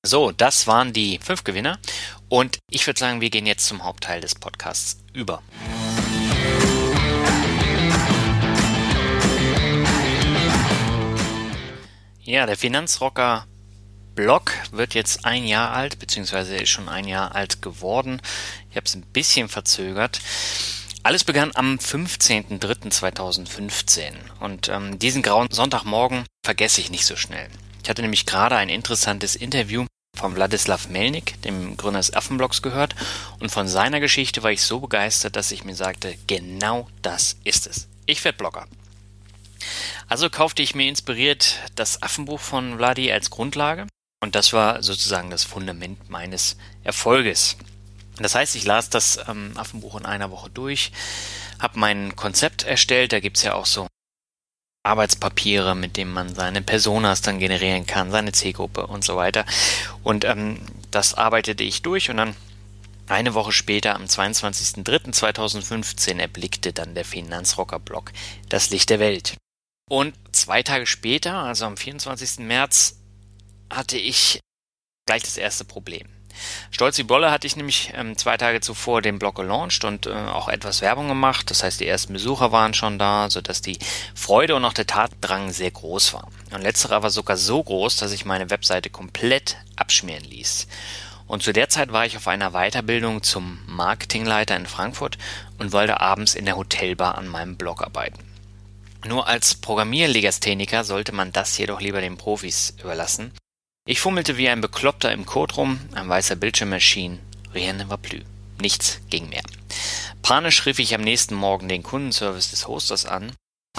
So, 0.07 0.33
das 0.33 0.67
waren 0.67 0.93
die 0.93 1.19
fünf 1.19 1.45
Gewinner 1.45 1.79
und 2.29 2.59
ich 2.71 2.87
würde 2.87 3.01
sagen, 3.01 3.23
wir 3.23 3.31
gehen 3.31 3.47
jetzt 3.47 3.65
zum 3.65 3.83
Hauptteil 3.85 4.21
des 4.21 4.35
Podcasts 4.35 4.99
über. 5.15 5.43
Ja, 12.21 12.45
der 12.45 12.59
Finanzrocker 12.59 13.47
Blog 14.15 14.53
wird 14.71 14.95
jetzt 14.95 15.25
ein 15.25 15.45
Jahr 15.45 15.73
alt, 15.73 15.99
beziehungsweise 15.99 16.55
ist 16.57 16.71
schon 16.71 16.89
ein 16.89 17.09
Jahr 17.09 17.35
alt 17.35 17.63
geworden. 17.63 18.23
Ich 18.71 18.77
habe 18.77 18.87
es 18.87 18.95
ein 18.95 19.03
bisschen 19.03 19.49
verzögert. 19.49 20.21
Alles 21.03 21.25
begann 21.25 21.51
am 21.55 21.77
15.03.2015 21.77 24.13
und 24.41 24.69
ähm, 24.69 24.99
diesen 24.99 25.23
grauen 25.23 25.49
Sonntagmorgen 25.51 26.25
vergesse 26.45 26.81
ich 26.81 26.91
nicht 26.91 27.07
so 27.07 27.17
schnell. 27.17 27.49
Ich 27.83 27.91
hatte 27.91 28.03
nämlich 28.03 28.25
gerade 28.25 28.57
ein 28.57 28.69
interessantes 28.69 29.35
Interview 29.37 29.85
von 30.17 30.37
Wladislav 30.37 30.89
Melnik, 30.89 31.43
dem 31.43 31.77
Gründer 31.77 31.99
des 31.99 32.15
Affenblocks, 32.15 32.63
gehört 32.63 32.95
und 33.41 33.51
von 33.51 33.67
seiner 33.69 34.01
Geschichte 34.01 34.43
war 34.43 34.53
ich 34.53 34.63
so 34.63 34.81
begeistert, 34.81 35.37
dass 35.37 35.51
ich 35.51 35.65
mir 35.65 35.75
sagte, 35.75 36.17
genau 36.27 36.89
das 37.03 37.37
ist 37.45 37.67
es. 37.67 37.89
Ich 38.07 38.25
werde 38.25 38.39
Blogger. 38.39 38.67
Also 40.09 40.31
kaufte 40.31 40.63
ich 40.63 40.75
mir 40.75 40.89
inspiriert 40.89 41.59
das 41.75 42.03
Affenbuch 42.03 42.41
von 42.41 42.77
Vladi 42.77 43.13
als 43.13 43.29
Grundlage 43.31 43.87
und 44.25 44.35
das 44.35 44.53
war 44.55 44.83
sozusagen 44.83 45.31
das 45.31 45.45
Fundament 45.45 46.09
meines 46.09 46.57
Erfolges. 46.83 47.59
Das 48.17 48.35
heißt, 48.35 48.57
ich 48.57 48.65
las 48.65 48.89
das 48.89 49.21
ähm, 49.29 49.53
Affenbuch 49.55 49.97
in 49.97 50.07
einer 50.07 50.31
Woche 50.31 50.49
durch, 50.49 50.93
habe 51.61 51.79
mein 51.79 52.17
Konzept 52.17 52.65
erstellt. 52.65 53.13
Da 53.13 53.21
gibt's 53.21 53.43
ja 53.43 53.53
auch 53.53 53.67
so 53.67 53.87
Arbeitspapiere, 54.83 55.75
mit 55.75 55.99
denen 55.99 56.15
man 56.15 56.35
seine 56.35 56.63
Personas 56.63 57.21
dann 57.21 57.39
generieren 57.39 57.85
kann, 57.85 58.11
seine 58.11 58.33
Zielgruppe 58.33 58.87
und 58.87 59.05
so 59.05 59.17
weiter. 59.17 59.45
Und 60.03 60.25
ähm, 60.25 60.59
das 60.91 61.13
arbeitete 61.13 61.63
ich 61.63 61.83
durch 61.83 62.09
und 62.09 62.17
dann 62.17 62.35
eine 63.09 63.35
Woche 63.35 63.53
später, 63.53 63.95
am 63.95 64.05
22.03.2015, 64.05 66.19
erblickte 66.19 66.73
dann 66.73 66.95
der 66.95 67.05
Finanzrocker-Blog 67.05 68.11
das 68.49 68.71
Licht 68.71 68.89
der 68.89 69.01
Welt. 69.01 69.37
Und 69.91 70.15
zwei 70.33 70.63
Tage 70.63 70.87
später, 70.87 71.35
also 71.35 71.67
am 71.67 71.77
24. 71.77 72.39
März, 72.39 72.97
hatte 73.77 73.99
ich 73.99 74.41
gleich 75.07 75.23
das 75.23 75.37
erste 75.37 75.65
Problem. 75.65 76.09
Stolz 76.71 76.99
wie 76.99 77.05
Bolle 77.05 77.31
hatte 77.31 77.47
ich 77.47 77.57
nämlich 77.57 77.93
ähm, 77.95 78.17
zwei 78.17 78.37
Tage 78.37 78.61
zuvor 78.61 79.03
den 79.03 79.19
Blog 79.19 79.37
gelauncht 79.37 79.85
und 79.85 80.07
äh, 80.07 80.13
auch 80.13 80.49
etwas 80.49 80.81
Werbung 80.81 81.09
gemacht. 81.09 81.51
Das 81.51 81.63
heißt, 81.63 81.81
die 81.81 81.87
ersten 81.87 82.13
Besucher 82.13 82.53
waren 82.53 82.75
schon 82.75 82.99
da, 82.99 83.31
sodass 83.31 83.63
die 83.63 83.79
Freude 84.15 84.57
und 84.57 84.65
auch 84.65 84.73
der 84.73 84.87
Tatdrang 84.87 85.53
sehr 85.53 85.71
groß 85.71 86.13
war. 86.15 86.29
Und 86.53 86.63
letzterer 86.63 87.03
war 87.03 87.11
sogar 87.11 87.37
so 87.37 87.63
groß, 87.63 87.97
dass 87.97 88.13
ich 88.13 88.25
meine 88.25 88.51
Webseite 88.51 88.91
komplett 88.91 89.57
abschmieren 89.77 90.25
ließ. 90.25 90.67
Und 91.27 91.43
zu 91.43 91.53
der 91.53 91.69
Zeit 91.69 91.93
war 91.93 92.05
ich 92.05 92.17
auf 92.17 92.29
einer 92.29 92.51
Weiterbildung 92.51 93.23
zum 93.23 93.61
Marketingleiter 93.67 94.57
in 94.57 94.67
Frankfurt 94.67 95.17
und 95.59 95.73
wollte 95.73 96.01
abends 96.01 96.35
in 96.35 96.45
der 96.45 96.57
Hotelbar 96.57 97.17
an 97.17 97.29
meinem 97.29 97.57
Blog 97.57 97.83
arbeiten. 97.83 98.19
Nur 99.07 99.27
als 99.27 99.55
Programmierlegastheniker 99.55 100.85
sollte 100.85 101.13
man 101.13 101.33
das 101.33 101.57
jedoch 101.57 101.81
lieber 101.81 102.01
den 102.01 102.17
Profis 102.17 102.75
überlassen. 102.83 103.33
Ich 103.87 104.01
fummelte 104.01 104.37
wie 104.37 104.49
ein 104.49 104.61
Bekloppter 104.61 105.13
im 105.13 105.27
Code 105.27 105.55
rum, 105.55 105.81
ein 105.95 106.09
weißer 106.09 106.37
Bildschirm 106.37 106.73
erschien, 106.73 107.21
rien 107.53 107.77
ne 107.77 107.89
va 107.89 107.97
plus. 107.97 108.23
Nichts 108.61 109.01
ging 109.11 109.29
mehr. 109.29 109.43
Panisch 110.23 110.65
rief 110.65 110.79
ich 110.79 110.95
am 110.95 111.03
nächsten 111.03 111.35
Morgen 111.35 111.69
den 111.69 111.83
Kundenservice 111.83 112.51
des 112.51 112.67
Hosters 112.67 113.05
an 113.05 113.33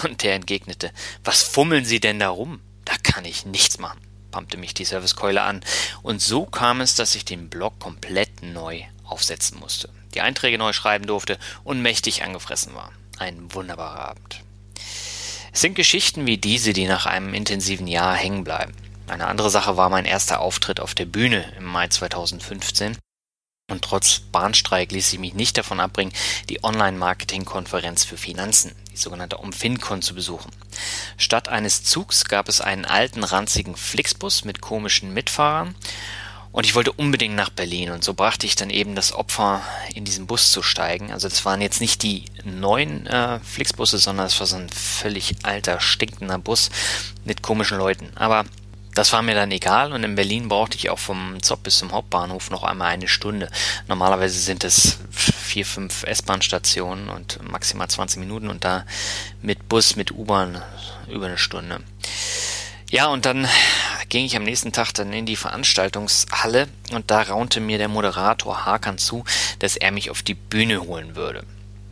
und 0.04 0.22
der 0.22 0.36
entgegnete, 0.36 0.92
was 1.24 1.44
fummeln 1.44 1.86
Sie 1.86 2.00
denn 2.00 2.20
da 2.20 2.30
rum? 2.30 2.60
Da 2.84 2.94
kann 3.02 3.26
ich 3.26 3.46
nichts 3.46 3.80
machen 3.80 4.00
pumpte 4.36 4.58
mich 4.58 4.74
die 4.74 4.84
Servicekeule 4.84 5.44
an. 5.44 5.62
Und 6.04 6.22
so 6.22 6.46
kam 6.46 6.82
es, 6.82 6.96
dass 6.96 7.16
ich 7.16 7.24
den 7.24 7.48
Blog 7.48 7.80
komplett 7.80 8.44
neu 8.44 8.82
aufsetzen 9.06 9.58
musste, 9.60 9.88
die 10.14 10.20
Einträge 10.20 10.58
neu 10.58 10.74
schreiben 10.74 11.08
durfte 11.08 11.40
und 11.64 11.82
mächtig 11.82 12.22
angefressen 12.22 12.76
war. 12.76 12.92
Ein 13.18 13.54
wunderbarer 13.54 14.10
Abend. 14.10 14.42
Es 15.54 15.62
sind 15.62 15.76
Geschichten 15.76 16.26
wie 16.26 16.38
diese, 16.38 16.74
die 16.74 16.86
nach 16.86 17.06
einem 17.06 17.34
intensiven 17.34 17.88
Jahr 17.88 18.14
hängen 18.14 18.44
bleiben. 18.44 18.74
Eine 19.08 19.28
andere 19.28 19.50
Sache 19.50 19.78
war 19.78 19.90
mein 19.90 20.06
erster 20.06 20.40
Auftritt 20.40 20.80
auf 20.80 20.96
der 20.96 21.06
Bühne 21.06 21.52
im 21.58 21.66
Mai 21.66 21.88
2015. 21.88 22.98
Und 23.70 23.82
trotz 23.82 24.20
Bahnstreik 24.20 24.92
ließ 24.92 25.14
ich 25.14 25.20
mich 25.20 25.34
nicht 25.34 25.58
davon 25.58 25.80
abbringen, 25.80 26.14
die 26.50 26.64
Online-Marketing-Konferenz 26.64 28.04
für 28.04 28.18
Finanzen, 28.18 28.76
die 28.92 28.98
sogenannte 28.98 29.40
OMFINCON, 29.40 30.04
zu 30.04 30.14
besuchen. 30.14 30.52
Statt 31.18 31.50
eines 31.50 31.84
Zugs 31.84 32.26
gab 32.26 32.48
es 32.48 32.62
einen 32.62 32.86
alten, 32.86 33.24
ranzigen 33.24 33.76
Flixbus 33.76 34.46
mit 34.46 34.62
komischen 34.62 35.14
Mitfahrern 35.14 35.74
und 36.56 36.66
ich 36.66 36.74
wollte 36.74 36.94
unbedingt 36.94 37.36
nach 37.36 37.50
Berlin 37.50 37.92
und 37.92 38.04
so 38.04 38.14
brachte 38.14 38.46
ich 38.46 38.56
dann 38.56 38.70
eben 38.70 38.96
das 38.96 39.12
Opfer, 39.12 39.62
in 39.94 40.06
diesen 40.06 40.26
Bus 40.26 40.52
zu 40.52 40.62
steigen. 40.62 41.12
Also 41.12 41.28
das 41.28 41.44
waren 41.44 41.60
jetzt 41.60 41.82
nicht 41.82 42.02
die 42.02 42.24
neuen 42.46 43.08
äh, 43.08 43.40
Flixbusse, 43.40 43.98
sondern 43.98 44.28
es 44.28 44.40
war 44.40 44.48
so 44.48 44.56
ein 44.56 44.70
völlig 44.70 45.36
alter, 45.44 45.82
stinkender 45.82 46.38
Bus 46.38 46.70
mit 47.26 47.42
komischen 47.42 47.78
Leuten. 47.78 48.12
Aber 48.16 48.46
das 48.96 49.12
war 49.12 49.22
mir 49.22 49.36
dann 49.36 49.52
egal 49.52 49.92
und 49.94 50.04
in 50.04 50.16
Berlin 50.16 50.48
brauchte 50.48 50.78
ich 50.78 50.90
auch 50.90 51.00
vom 51.00 51.44
Zopp 51.44 51.64
bis 51.64 51.78
zum 51.78 51.92
Hauptbahnhof 51.92 52.50
noch 52.50 52.64
einmal 52.64 52.88
eine 52.88 53.10
Stunde. 53.10 53.50
Normalerweise 53.88 54.40
sind 54.40 54.64
es 54.64 55.00
vier, 55.12 55.66
fünf 55.66 56.04
S-Bahn-Stationen 56.04 57.10
und 57.10 57.40
maximal 57.44 57.90
20 57.90 58.20
Minuten 58.20 58.50
und 58.50 58.64
da 58.64 58.86
mit 59.42 59.68
Bus, 59.68 59.98
mit 59.98 60.12
U-Bahn 60.12 60.62
über 61.10 61.26
eine 61.26 61.38
Stunde. 61.38 61.82
Ja, 62.90 63.08
und 63.08 63.26
dann 63.26 63.48
ging 64.08 64.26
ich 64.26 64.38
am 64.38 64.44
nächsten 64.44 64.72
Tag 64.72 64.94
dann 64.94 65.12
in 65.12 65.26
die 65.26 65.36
Veranstaltungshalle 65.36 66.70
und 66.92 67.12
da 67.12 67.22
raunte 67.22 67.60
mir 67.60 67.78
der 67.78 67.90
Moderator 67.90 68.66
Hakan 68.66 68.98
zu, 68.98 69.26
dass 69.60 69.76
er 69.76 69.92
mich 69.92 70.10
auf 70.10 70.24
die 70.24 70.36
Bühne 70.36 70.82
holen 70.82 71.18
würde. 71.18 71.44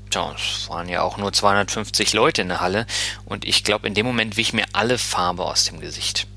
Tja, 0.10 0.34
es 0.38 0.70
waren 0.70 0.88
ja 0.88 1.02
auch 1.02 1.18
nur 1.18 1.34
250 1.34 2.14
Leute 2.14 2.44
in 2.44 2.48
der 2.48 2.62
Halle 2.62 2.86
und 3.26 3.46
ich 3.46 3.66
glaube, 3.66 3.88
in 3.88 3.94
dem 3.94 4.06
Moment 4.06 4.38
wich 4.38 4.54
mir 4.54 4.66
alle 4.72 4.98
Farbe 4.98 5.44
aus 5.44 5.66
dem 5.66 5.82
Gesicht 5.82 6.28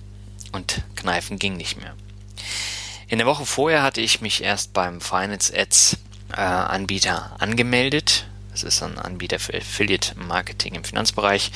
und 0.57 0.83
Kneifen 0.97 1.39
ging 1.39 1.57
nicht 1.57 1.77
mehr. 1.81 1.95
In 3.09 3.19
der 3.19 3.27
Woche 3.27 3.47
vorher 3.47 3.85
hatte 3.85 4.01
ich 4.01 4.21
mich 4.21 4.43
erst 4.43 4.73
beim 4.73 5.01
Finance 5.01 5.57
Ads 5.57 5.99
äh, 6.33 6.41
Anbieter 6.41 7.37
angemeldet. 7.39 8.27
Das 8.51 8.65
ist 8.65 8.83
ein 8.83 8.99
Anbieter 8.99 9.39
für 9.39 9.55
Affiliate 9.55 10.19
Marketing 10.19 10.75
im 10.75 10.83
Finanzbereich. 10.83 11.53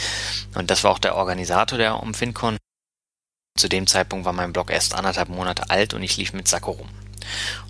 Und 0.54 0.70
das 0.70 0.84
war 0.84 0.92
auch 0.92 1.00
der 1.00 1.16
Organisator 1.16 1.78
der 1.78 2.00
UmFincon. 2.00 2.56
Zu 3.58 3.68
dem 3.68 3.88
Zeitpunkt 3.88 4.24
war 4.24 4.32
mein 4.32 4.52
Blog 4.52 4.70
erst 4.70 4.94
anderthalb 4.94 5.28
Monate 5.28 5.70
alt 5.70 5.92
und 5.92 6.04
ich 6.04 6.16
lief 6.16 6.32
mit 6.32 6.46
Sakko 6.46 6.72
rum. 6.72 6.88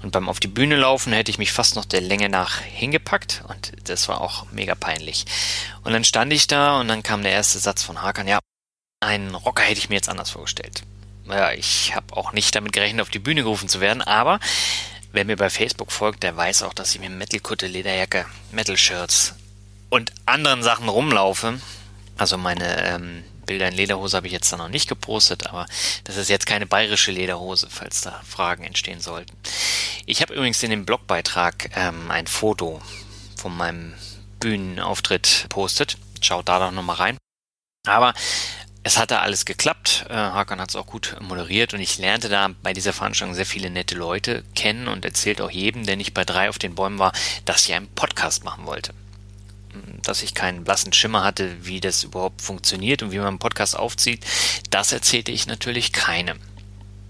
Und 0.03 0.13
beim 0.13 0.29
auf 0.29 0.41
die 0.41 0.49
Bühne 0.49 0.77
laufen 0.77 1.13
hätte 1.13 1.31
ich 1.31 1.39
mich 1.39 1.53
fast 1.53 1.75
noch 1.75 1.85
der 1.85 2.01
Länge 2.01 2.29
nach 2.29 2.61
hingepackt 2.61 3.45
und 3.49 3.73
das 3.85 4.09
war 4.09 4.21
auch 4.21 4.51
mega 4.53 4.75
peinlich. 4.75 5.25
Und 5.85 5.93
dann 5.93 6.05
stand 6.05 6.33
ich 6.33 6.47
da 6.47 6.81
und 6.81 6.89
dann 6.89 7.03
kam 7.03 7.23
der 7.23 7.33
erste 7.33 7.59
Satz 7.59 7.83
von 7.83 8.03
Hakan, 8.03 8.29
ja, 8.29 8.39
einen 9.01 9.35
Rocker 9.35 9.63
hätte 9.63 9.79
ich 9.79 9.89
mir 9.89 9.97
jetzt 9.97 10.09
anders 10.09 10.31
vorgestellt 10.31 10.83
ja, 11.33 11.53
ich 11.53 11.95
habe 11.95 12.17
auch 12.17 12.33
nicht 12.33 12.55
damit 12.55 12.73
gerechnet, 12.73 13.03
auf 13.03 13.11
die 13.11 13.19
Bühne 13.19 13.43
gerufen 13.43 13.69
zu 13.69 13.81
werden, 13.81 14.03
aber 14.03 14.41
wer 15.13 15.25
mir 15.25 15.37
bei 15.37 15.51
Facebook 15.51 15.93
folgt, 15.93 16.23
der 16.23 16.37
weiß 16.37 16.63
auch, 16.63 16.75
dass 16.75 16.95
ich 16.95 17.01
mit 17.01 17.11
Metalkutte, 17.11 17.67
Lederjacke, 17.67 18.27
Metal-Shirts 18.53 19.35
und 19.89 20.13
anderen 20.27 20.63
Sachen 20.63 20.89
rumlaufe. 20.89 21.61
Also 22.17 22.37
meine 22.37 22.85
ähm, 22.87 23.25
Bilder 23.47 23.69
in 23.69 23.75
Lederhose 23.75 24.17
habe 24.17 24.27
ich 24.27 24.33
jetzt 24.33 24.53
da 24.53 24.57
noch 24.57 24.69
nicht 24.69 24.89
gepostet, 24.89 25.49
aber 25.49 25.67
das 26.05 26.17
ist 26.17 26.29
jetzt 26.29 26.47
keine 26.47 26.67
bayerische 26.67 27.11
Lederhose, 27.11 27.69
falls 27.69 28.03
da 28.03 28.21
Fragen 28.29 28.63
entstehen 28.63 29.01
sollten. 29.01 29.37
Ich 30.07 30.23
habe 30.23 30.35
übrigens 30.35 30.63
in 30.63 30.71
dem 30.71 30.87
Blogbeitrag 30.87 31.71
ähm, 31.77 32.11
ein 32.11 32.27
Foto 32.27 32.81
von 33.37 33.57
meinem 33.57 33.95
Bühnenauftritt 34.39 35.47
postet. 35.49 35.99
Schaut 36.21 36.49
da 36.49 36.59
doch 36.59 36.71
nochmal 36.71 36.97
rein. 36.97 37.19
Aber 37.87 38.15
es 38.83 38.99
hatte 38.99 39.21
alles 39.21 39.45
geklappt. 39.45 40.07
Äh, 40.09 40.15
Hakan 40.15 40.61
hat 40.61 40.71
es 40.71 40.77
auch 40.77 40.87
gut 40.87 41.17
moderiert 41.21 41.75
und 41.75 41.81
ich 41.81 41.99
lernte 41.99 42.29
da 42.29 42.51
bei 42.63 42.73
dieser 42.73 42.93
Veranstaltung 42.93 43.35
sehr 43.35 43.47
viele 43.47 43.71
nette 43.71 43.95
Leute 43.95 44.43
kennen 44.55 44.89
und 44.89 45.05
erzählt 45.05 45.41
auch 45.41 45.51
jedem, 45.51 45.85
der 45.85 45.97
nicht 45.97 46.15
bei 46.15 46.25
drei 46.25 46.49
auf 46.49 46.59
den 46.59 46.75
Bäumen 46.75 46.99
war, 46.99 47.13
dass 47.45 47.67
ich 47.67 47.75
einen 47.75 47.89
Podcast 47.89 48.45
machen 48.45 48.67
wollte. 48.67 48.95
Dass 50.03 50.23
ich 50.23 50.35
keinen 50.35 50.65
blassen 50.65 50.93
Schimmer 50.93 51.23
hatte, 51.23 51.65
wie 51.65 51.81
das 51.81 52.05
überhaupt 52.05 52.41
funktioniert 52.41 53.03
und 53.03 53.13
wie 53.13 53.19
man 53.19 53.29
einen 53.29 53.39
Podcast 53.39 53.77
aufzieht, 53.77 54.25
das 54.71 54.93
erzählte 54.93 55.31
ich 55.31 55.47
natürlich 55.47 55.93
keinem. 55.93 56.39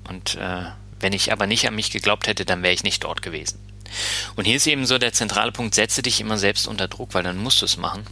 Und 0.09 0.35
äh, 0.35 0.65
wenn 0.99 1.13
ich 1.13 1.33
aber 1.33 1.47
nicht 1.47 1.67
an 1.69 1.77
mich 1.77 1.91
geglaubt 1.91 2.27
hätte, 2.27 2.45
dann 2.45 2.63
wäre 2.63 2.75
ich 2.75 2.83
nicht 2.83 3.05
dort 3.05 3.23
gewesen. 3.23 3.61
Und 4.37 4.45
hier 4.45 4.57
ist 4.57 4.67
eben 4.67 4.87
so 4.87 4.99
der 4.99 5.13
zentrale 5.13 5.53
Punkt, 5.53 5.75
setze 5.75 6.03
dich 6.03 6.21
immer 6.21 6.37
selbst 6.37 6.67
unter 6.67 6.89
Druck, 6.89 7.15
weil 7.15 7.23
dann 7.23 7.39
musst 7.39 7.63
du 7.63 7.67
es 7.67 7.77
machen. 7.77 8.05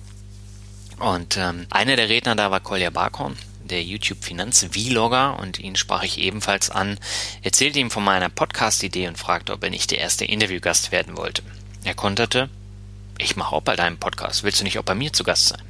Und 0.98 1.37
ähm, 1.37 1.66
einer 1.70 1.96
der 1.96 2.08
Redner 2.08 2.34
da 2.34 2.50
war 2.50 2.61
Kolja 2.61 2.90
Barkhorn, 2.90 3.37
der 3.62 3.82
YouTube 3.82 4.24
Finanz-Vlogger 4.24 5.38
und 5.38 5.58
ihn 5.58 5.76
sprach 5.76 6.02
ich 6.02 6.18
ebenfalls 6.18 6.70
an, 6.70 6.98
erzählte 7.42 7.78
ihm 7.78 7.90
von 7.90 8.02
meiner 8.02 8.28
Podcast-Idee 8.28 9.06
und 9.06 9.18
fragte, 9.18 9.52
ob 9.52 9.62
er 9.62 9.70
nicht 9.70 9.90
der 9.90 9.98
erste 9.98 10.24
Interviewgast 10.24 10.90
werden 10.90 11.16
wollte. 11.16 11.42
Er 11.84 11.94
konterte, 11.94 12.50
ich 13.18 13.37
mache 13.37 13.54
auch 13.54 13.62
bald 13.62 13.80
einen 13.80 13.98
Podcast, 13.98 14.42
willst 14.42 14.61
du 14.61 14.64
nicht 14.64 14.78
auch 14.78 14.84
bei 14.84 14.94
mir 14.94 15.12
zu 15.12 15.22
Gast 15.22 15.48
sein? 15.48 15.62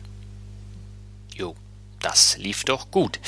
Jo, 1.35 1.55
das 2.01 2.39
lief 2.39 2.65
doch 2.65 2.91
gut. 2.91 3.21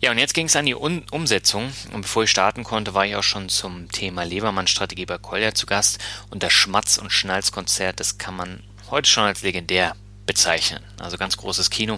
Ja, 0.00 0.12
und 0.12 0.18
jetzt 0.18 0.34
ging 0.34 0.46
es 0.46 0.54
an 0.54 0.66
die 0.66 0.76
Un 0.76 1.04
Umsetzung. 1.10 1.72
Und 1.92 2.02
bevor 2.02 2.22
ich 2.22 2.30
starten 2.30 2.62
konnte, 2.62 2.94
war 2.94 3.04
ich 3.04 3.16
auch 3.16 3.24
schon 3.24 3.48
zum 3.48 3.90
Thema 3.90 4.22
Lebermann-Strategie 4.22 5.06
bei 5.06 5.18
Kolja 5.18 5.54
zu 5.54 5.66
Gast. 5.66 5.98
Und 6.30 6.44
das 6.44 6.52
Schmatz- 6.52 6.98
und 6.98 7.10
Schnalzkonzert, 7.10 7.98
das 7.98 8.16
kann 8.16 8.36
man 8.36 8.62
heute 8.90 9.10
schon 9.10 9.24
als 9.24 9.42
legendär 9.42 9.96
bezeichnen. 10.28 10.84
Also 11.00 11.16
ganz 11.16 11.36
großes 11.38 11.70
Kino. 11.70 11.96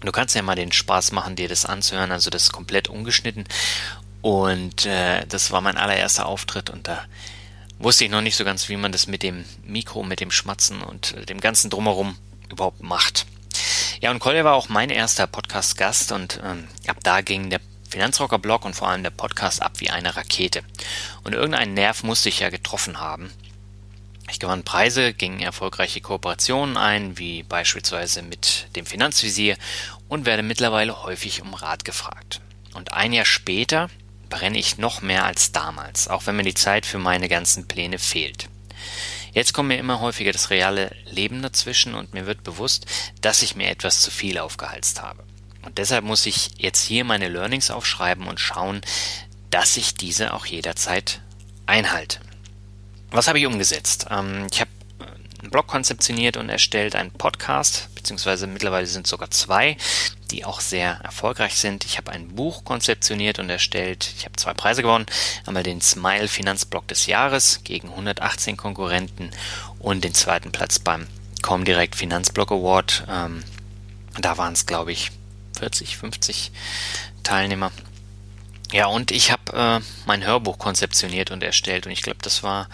Du 0.00 0.12
kannst 0.12 0.36
ja 0.36 0.42
mal 0.42 0.54
den 0.54 0.70
Spaß 0.70 1.12
machen, 1.12 1.34
dir 1.34 1.48
das 1.48 1.64
anzuhören. 1.64 2.12
Also 2.12 2.30
das 2.30 2.44
ist 2.44 2.52
komplett 2.52 2.88
ungeschnitten. 2.88 3.44
Und 4.20 4.86
äh, 4.86 5.26
das 5.26 5.50
war 5.50 5.60
mein 5.62 5.78
allererster 5.78 6.26
Auftritt 6.26 6.70
und 6.70 6.86
da 6.86 7.04
wusste 7.78 8.04
ich 8.04 8.10
noch 8.10 8.20
nicht 8.20 8.36
so 8.36 8.44
ganz, 8.44 8.68
wie 8.68 8.76
man 8.76 8.92
das 8.92 9.06
mit 9.06 9.22
dem 9.22 9.44
Mikro, 9.64 10.02
mit 10.02 10.20
dem 10.20 10.30
Schmatzen 10.30 10.82
und 10.82 11.28
dem 11.28 11.40
ganzen 11.40 11.70
Drumherum 11.70 12.16
überhaupt 12.50 12.82
macht. 12.82 13.26
Ja, 14.00 14.10
und 14.10 14.20
Kolja 14.20 14.44
war 14.44 14.54
auch 14.54 14.68
mein 14.68 14.90
erster 14.90 15.26
Podcast-Gast 15.26 16.12
und 16.12 16.40
ähm, 16.44 16.68
ab 16.86 16.98
da 17.02 17.20
ging 17.22 17.50
der 17.50 17.60
Finanzrocker-Blog 17.88 18.64
und 18.64 18.74
vor 18.74 18.88
allem 18.88 19.02
der 19.02 19.10
Podcast 19.10 19.62
ab 19.62 19.80
wie 19.80 19.90
eine 19.90 20.16
Rakete. 20.16 20.62
Und 21.22 21.32
irgendeinen 21.32 21.74
Nerv 21.74 22.02
musste 22.02 22.28
ich 22.28 22.40
ja 22.40 22.50
getroffen 22.50 23.00
haben. 23.00 23.30
Ich 24.30 24.40
gewann 24.40 24.64
Preise, 24.64 25.12
ging 25.12 25.40
erfolgreiche 25.40 26.00
Kooperationen 26.00 26.76
ein, 26.76 27.18
wie 27.18 27.42
beispielsweise 27.42 28.22
mit 28.22 28.68
dem 28.74 28.86
Finanzvisier 28.86 29.56
und 30.08 30.26
werde 30.26 30.42
mittlerweile 30.42 31.02
häufig 31.02 31.42
um 31.42 31.54
Rat 31.54 31.84
gefragt. 31.84 32.40
Und 32.74 32.92
ein 32.92 33.12
Jahr 33.12 33.26
später 33.26 33.90
brenne 34.30 34.58
ich 34.58 34.78
noch 34.78 35.02
mehr 35.02 35.24
als 35.24 35.52
damals, 35.52 36.08
auch 36.08 36.26
wenn 36.26 36.36
mir 36.36 36.42
die 36.42 36.54
Zeit 36.54 36.86
für 36.86 36.98
meine 36.98 37.28
ganzen 37.28 37.68
Pläne 37.68 37.98
fehlt. 37.98 38.48
Jetzt 39.32 39.52
kommt 39.52 39.68
mir 39.68 39.78
immer 39.78 40.00
häufiger 40.00 40.32
das 40.32 40.50
reale 40.50 40.94
Leben 41.06 41.42
dazwischen 41.42 41.94
und 41.94 42.14
mir 42.14 42.26
wird 42.26 42.44
bewusst, 42.44 42.86
dass 43.20 43.42
ich 43.42 43.56
mir 43.56 43.68
etwas 43.68 44.00
zu 44.00 44.10
viel 44.10 44.38
aufgehalst 44.38 45.02
habe. 45.02 45.24
Und 45.62 45.78
deshalb 45.78 46.04
muss 46.04 46.26
ich 46.26 46.50
jetzt 46.56 46.82
hier 46.84 47.04
meine 47.04 47.28
Learnings 47.28 47.70
aufschreiben 47.70 48.26
und 48.26 48.38
schauen, 48.38 48.80
dass 49.50 49.76
ich 49.76 49.94
diese 49.94 50.34
auch 50.34 50.46
jederzeit 50.46 51.20
einhalte. 51.66 52.20
Was 53.14 53.28
habe 53.28 53.38
ich 53.38 53.46
umgesetzt? 53.46 54.06
Ähm, 54.10 54.48
ich 54.50 54.60
habe 54.60 54.70
einen 54.98 55.50
Blog 55.50 55.68
konzeptioniert 55.68 56.36
und 56.36 56.48
erstellt 56.48 56.96
einen 56.96 57.12
Podcast, 57.12 57.88
beziehungsweise 57.94 58.48
mittlerweile 58.48 58.88
sind 58.88 59.06
es 59.06 59.10
sogar 59.10 59.30
zwei, 59.30 59.76
die 60.32 60.44
auch 60.44 60.60
sehr 60.60 60.98
erfolgreich 61.04 61.54
sind. 61.54 61.84
Ich 61.84 61.96
habe 61.96 62.10
ein 62.10 62.34
Buch 62.34 62.64
konzeptioniert 62.64 63.38
und 63.38 63.48
erstellt. 63.48 64.12
Ich 64.18 64.24
habe 64.24 64.34
zwei 64.34 64.52
Preise 64.52 64.82
gewonnen. 64.82 65.06
Einmal 65.46 65.62
den 65.62 65.80
Smile 65.80 66.26
Finanzblog 66.26 66.88
des 66.88 67.06
Jahres 67.06 67.60
gegen 67.62 67.90
118 67.90 68.56
Konkurrenten 68.56 69.30
und 69.78 70.02
den 70.02 70.12
zweiten 70.12 70.50
Platz 70.50 70.80
beim 70.80 71.06
Comdirect 71.40 71.94
Finanzblog 71.94 72.50
Award. 72.50 73.04
Ähm, 73.08 73.44
da 74.18 74.38
waren 74.38 74.54
es, 74.54 74.66
glaube 74.66 74.90
ich, 74.90 75.12
40, 75.60 75.98
50 75.98 76.50
Teilnehmer. 77.22 77.70
Ja, 78.74 78.86
und 78.86 79.12
ich 79.12 79.30
habe 79.30 79.52
äh, 79.52 79.80
mein 80.04 80.26
Hörbuch 80.26 80.58
konzeptioniert 80.58 81.30
und 81.30 81.44
erstellt 81.44 81.86
und 81.86 81.92
ich 81.92 82.02
glaube, 82.02 82.18
das 82.22 82.42
war 82.42 82.68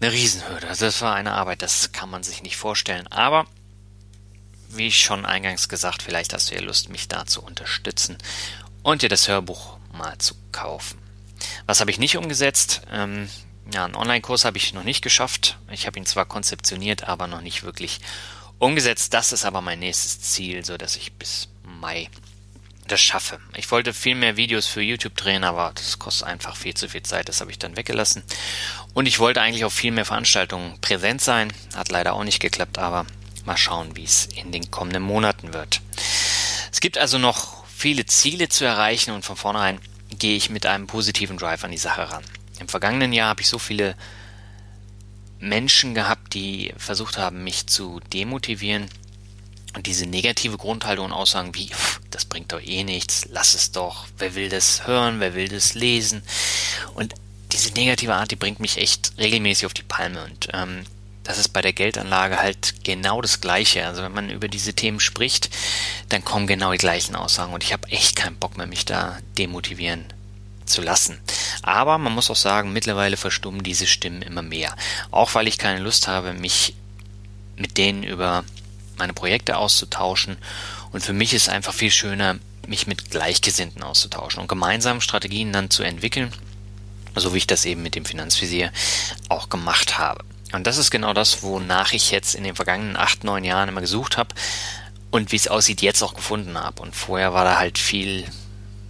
eine 0.00 0.10
Riesenhürde. 0.10 0.66
Also 0.66 0.86
das 0.86 1.00
war 1.00 1.14
eine 1.14 1.34
Arbeit, 1.34 1.62
das 1.62 1.92
kann 1.92 2.10
man 2.10 2.24
sich 2.24 2.42
nicht 2.42 2.56
vorstellen. 2.56 3.06
Aber 3.06 3.46
wie 4.68 4.90
schon 4.90 5.24
eingangs 5.24 5.68
gesagt, 5.68 6.02
vielleicht 6.02 6.32
hast 6.32 6.50
du 6.50 6.56
ja 6.56 6.60
Lust, 6.60 6.88
mich 6.88 7.06
da 7.06 7.24
zu 7.24 7.40
unterstützen 7.40 8.18
und 8.82 9.02
dir 9.02 9.08
das 9.08 9.28
Hörbuch 9.28 9.76
mal 9.92 10.18
zu 10.18 10.34
kaufen. 10.50 10.98
Was 11.66 11.78
habe 11.78 11.92
ich 11.92 12.00
nicht 12.00 12.16
umgesetzt? 12.16 12.82
Ähm, 12.90 13.28
ja, 13.72 13.84
einen 13.84 13.94
Online-Kurs 13.94 14.44
habe 14.44 14.56
ich 14.58 14.74
noch 14.74 14.82
nicht 14.82 15.02
geschafft. 15.02 15.56
Ich 15.70 15.86
habe 15.86 16.00
ihn 16.00 16.06
zwar 16.06 16.24
konzeptioniert, 16.24 17.04
aber 17.04 17.28
noch 17.28 17.42
nicht 17.42 17.62
wirklich 17.62 18.00
umgesetzt. 18.58 19.14
Das 19.14 19.32
ist 19.32 19.44
aber 19.44 19.60
mein 19.60 19.78
nächstes 19.78 20.20
Ziel, 20.20 20.64
so 20.64 20.76
dass 20.76 20.96
ich 20.96 21.12
bis 21.12 21.46
Mai 21.62 22.10
das 22.88 23.00
schaffe. 23.00 23.38
Ich 23.56 23.70
wollte 23.70 23.94
viel 23.94 24.14
mehr 24.14 24.36
Videos 24.36 24.66
für 24.66 24.82
YouTube 24.82 25.16
drehen, 25.16 25.44
aber 25.44 25.72
das 25.74 25.98
kostet 25.98 26.28
einfach 26.28 26.56
viel 26.56 26.74
zu 26.74 26.88
viel 26.88 27.02
Zeit. 27.02 27.28
Das 27.28 27.40
habe 27.40 27.50
ich 27.50 27.58
dann 27.58 27.76
weggelassen. 27.76 28.22
Und 28.94 29.06
ich 29.06 29.18
wollte 29.18 29.40
eigentlich 29.40 29.64
auf 29.64 29.72
viel 29.72 29.92
mehr 29.92 30.04
Veranstaltungen 30.04 30.80
präsent 30.80 31.20
sein. 31.20 31.52
Hat 31.74 31.90
leider 31.90 32.14
auch 32.14 32.24
nicht 32.24 32.40
geklappt, 32.40 32.78
aber 32.78 33.06
mal 33.44 33.56
schauen, 33.56 33.96
wie 33.96 34.04
es 34.04 34.26
in 34.26 34.52
den 34.52 34.70
kommenden 34.70 35.02
Monaten 35.02 35.52
wird. 35.52 35.80
Es 36.72 36.80
gibt 36.80 36.98
also 36.98 37.18
noch 37.18 37.64
viele 37.66 38.06
Ziele 38.06 38.48
zu 38.48 38.64
erreichen 38.64 39.12
und 39.12 39.24
von 39.24 39.36
vornherein 39.36 39.80
gehe 40.18 40.36
ich 40.36 40.50
mit 40.50 40.66
einem 40.66 40.86
positiven 40.86 41.36
Drive 41.36 41.64
an 41.64 41.70
die 41.70 41.78
Sache 41.78 42.10
ran. 42.10 42.24
Im 42.60 42.68
vergangenen 42.68 43.12
Jahr 43.12 43.28
habe 43.28 43.40
ich 43.40 43.48
so 43.48 43.58
viele 43.58 43.94
Menschen 45.38 45.94
gehabt, 45.94 46.34
die 46.34 46.74
versucht 46.76 47.18
haben, 47.18 47.44
mich 47.44 47.66
zu 47.66 48.00
demotivieren 48.12 48.88
und 49.74 49.86
diese 49.86 50.06
negative 50.06 50.56
Grundhaltung 50.56 51.06
und 51.06 51.12
Aussagen 51.12 51.54
wie, 51.54 51.70
das 52.10 52.24
bringt 52.24 52.52
doch 52.52 52.60
eh 52.60 52.84
nichts, 52.84 53.26
lass 53.30 53.54
es 53.54 53.72
doch, 53.72 54.06
wer 54.18 54.34
will 54.34 54.48
das 54.48 54.86
hören, 54.86 55.20
wer 55.20 55.34
will 55.34 55.48
das 55.48 55.74
lesen. 55.74 56.22
Und 56.94 57.14
diese 57.52 57.72
negative 57.72 58.14
Art, 58.14 58.30
die 58.30 58.36
bringt 58.36 58.60
mich 58.60 58.78
echt 58.78 59.12
regelmäßig 59.18 59.66
auf 59.66 59.74
die 59.74 59.82
Palme. 59.82 60.24
Und 60.24 60.48
ähm, 60.52 60.84
das 61.24 61.38
ist 61.38 61.48
bei 61.48 61.60
der 61.60 61.72
Geldanlage 61.72 62.38
halt 62.38 62.84
genau 62.84 63.20
das 63.20 63.40
Gleiche. 63.40 63.86
Also 63.86 64.02
wenn 64.02 64.12
man 64.12 64.30
über 64.30 64.48
diese 64.48 64.74
Themen 64.74 65.00
spricht, 65.00 65.50
dann 66.08 66.24
kommen 66.24 66.46
genau 66.46 66.72
die 66.72 66.78
gleichen 66.78 67.14
Aussagen. 67.16 67.52
Und 67.52 67.62
ich 67.62 67.72
habe 67.72 67.88
echt 67.90 68.16
keinen 68.16 68.36
Bock 68.36 68.56
mehr, 68.56 68.66
mich 68.66 68.84
da 68.84 69.18
demotivieren 69.36 70.06
zu 70.64 70.82
lassen. 70.82 71.18
Aber 71.62 71.98
man 71.98 72.14
muss 72.14 72.30
auch 72.30 72.36
sagen, 72.36 72.72
mittlerweile 72.72 73.16
verstummen 73.16 73.62
diese 73.62 73.86
Stimmen 73.86 74.22
immer 74.22 74.42
mehr. 74.42 74.74
Auch 75.10 75.34
weil 75.34 75.48
ich 75.48 75.58
keine 75.58 75.80
Lust 75.80 76.08
habe, 76.08 76.32
mich 76.32 76.74
mit 77.56 77.76
denen 77.76 78.02
über 78.02 78.44
meine 78.98 79.12
Projekte 79.12 79.56
auszutauschen. 79.56 80.36
Und 80.92 81.02
für 81.02 81.12
mich 81.12 81.34
ist 81.34 81.48
einfach 81.48 81.74
viel 81.74 81.90
schöner, 81.90 82.38
mich 82.66 82.86
mit 82.86 83.10
Gleichgesinnten 83.10 83.82
auszutauschen 83.82 84.40
und 84.40 84.48
gemeinsam 84.48 85.00
Strategien 85.00 85.52
dann 85.52 85.70
zu 85.70 85.82
entwickeln, 85.82 86.32
so 87.14 87.34
wie 87.34 87.38
ich 87.38 87.46
das 87.46 87.64
eben 87.64 87.82
mit 87.82 87.94
dem 87.94 88.04
Finanzvisier 88.04 88.72
auch 89.28 89.48
gemacht 89.48 89.98
habe. 89.98 90.24
Und 90.52 90.66
das 90.66 90.78
ist 90.78 90.90
genau 90.90 91.12
das, 91.12 91.42
wonach 91.42 91.92
ich 91.92 92.10
jetzt 92.10 92.34
in 92.34 92.44
den 92.44 92.54
vergangenen 92.54 92.96
acht, 92.96 93.24
neun 93.24 93.44
Jahren 93.44 93.68
immer 93.68 93.80
gesucht 93.80 94.16
habe 94.16 94.34
und 95.10 95.32
wie 95.32 95.36
es 95.36 95.48
aussieht, 95.48 95.82
jetzt 95.82 96.02
auch 96.02 96.14
gefunden 96.14 96.58
habe. 96.58 96.82
Und 96.82 96.94
vorher 96.94 97.34
war 97.34 97.44
da 97.44 97.58
halt 97.58 97.78
viel 97.78 98.24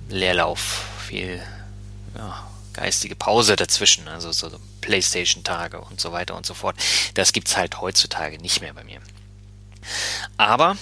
Leerlauf, 0.08 0.84
viel 1.06 1.40
ja, 2.16 2.46
geistige 2.72 3.16
Pause 3.16 3.56
dazwischen, 3.56 4.08
also 4.08 4.30
so 4.32 4.50
Playstation-Tage 4.80 5.80
und 5.80 6.00
so 6.00 6.12
weiter 6.12 6.36
und 6.36 6.46
so 6.46 6.54
fort. 6.54 6.76
Das 7.14 7.32
gibt's 7.32 7.56
halt 7.56 7.80
heutzutage 7.80 8.38
nicht 8.38 8.60
mehr 8.60 8.72
bei 8.72 8.84
mir. 8.84 9.00
Aber, 10.36 10.76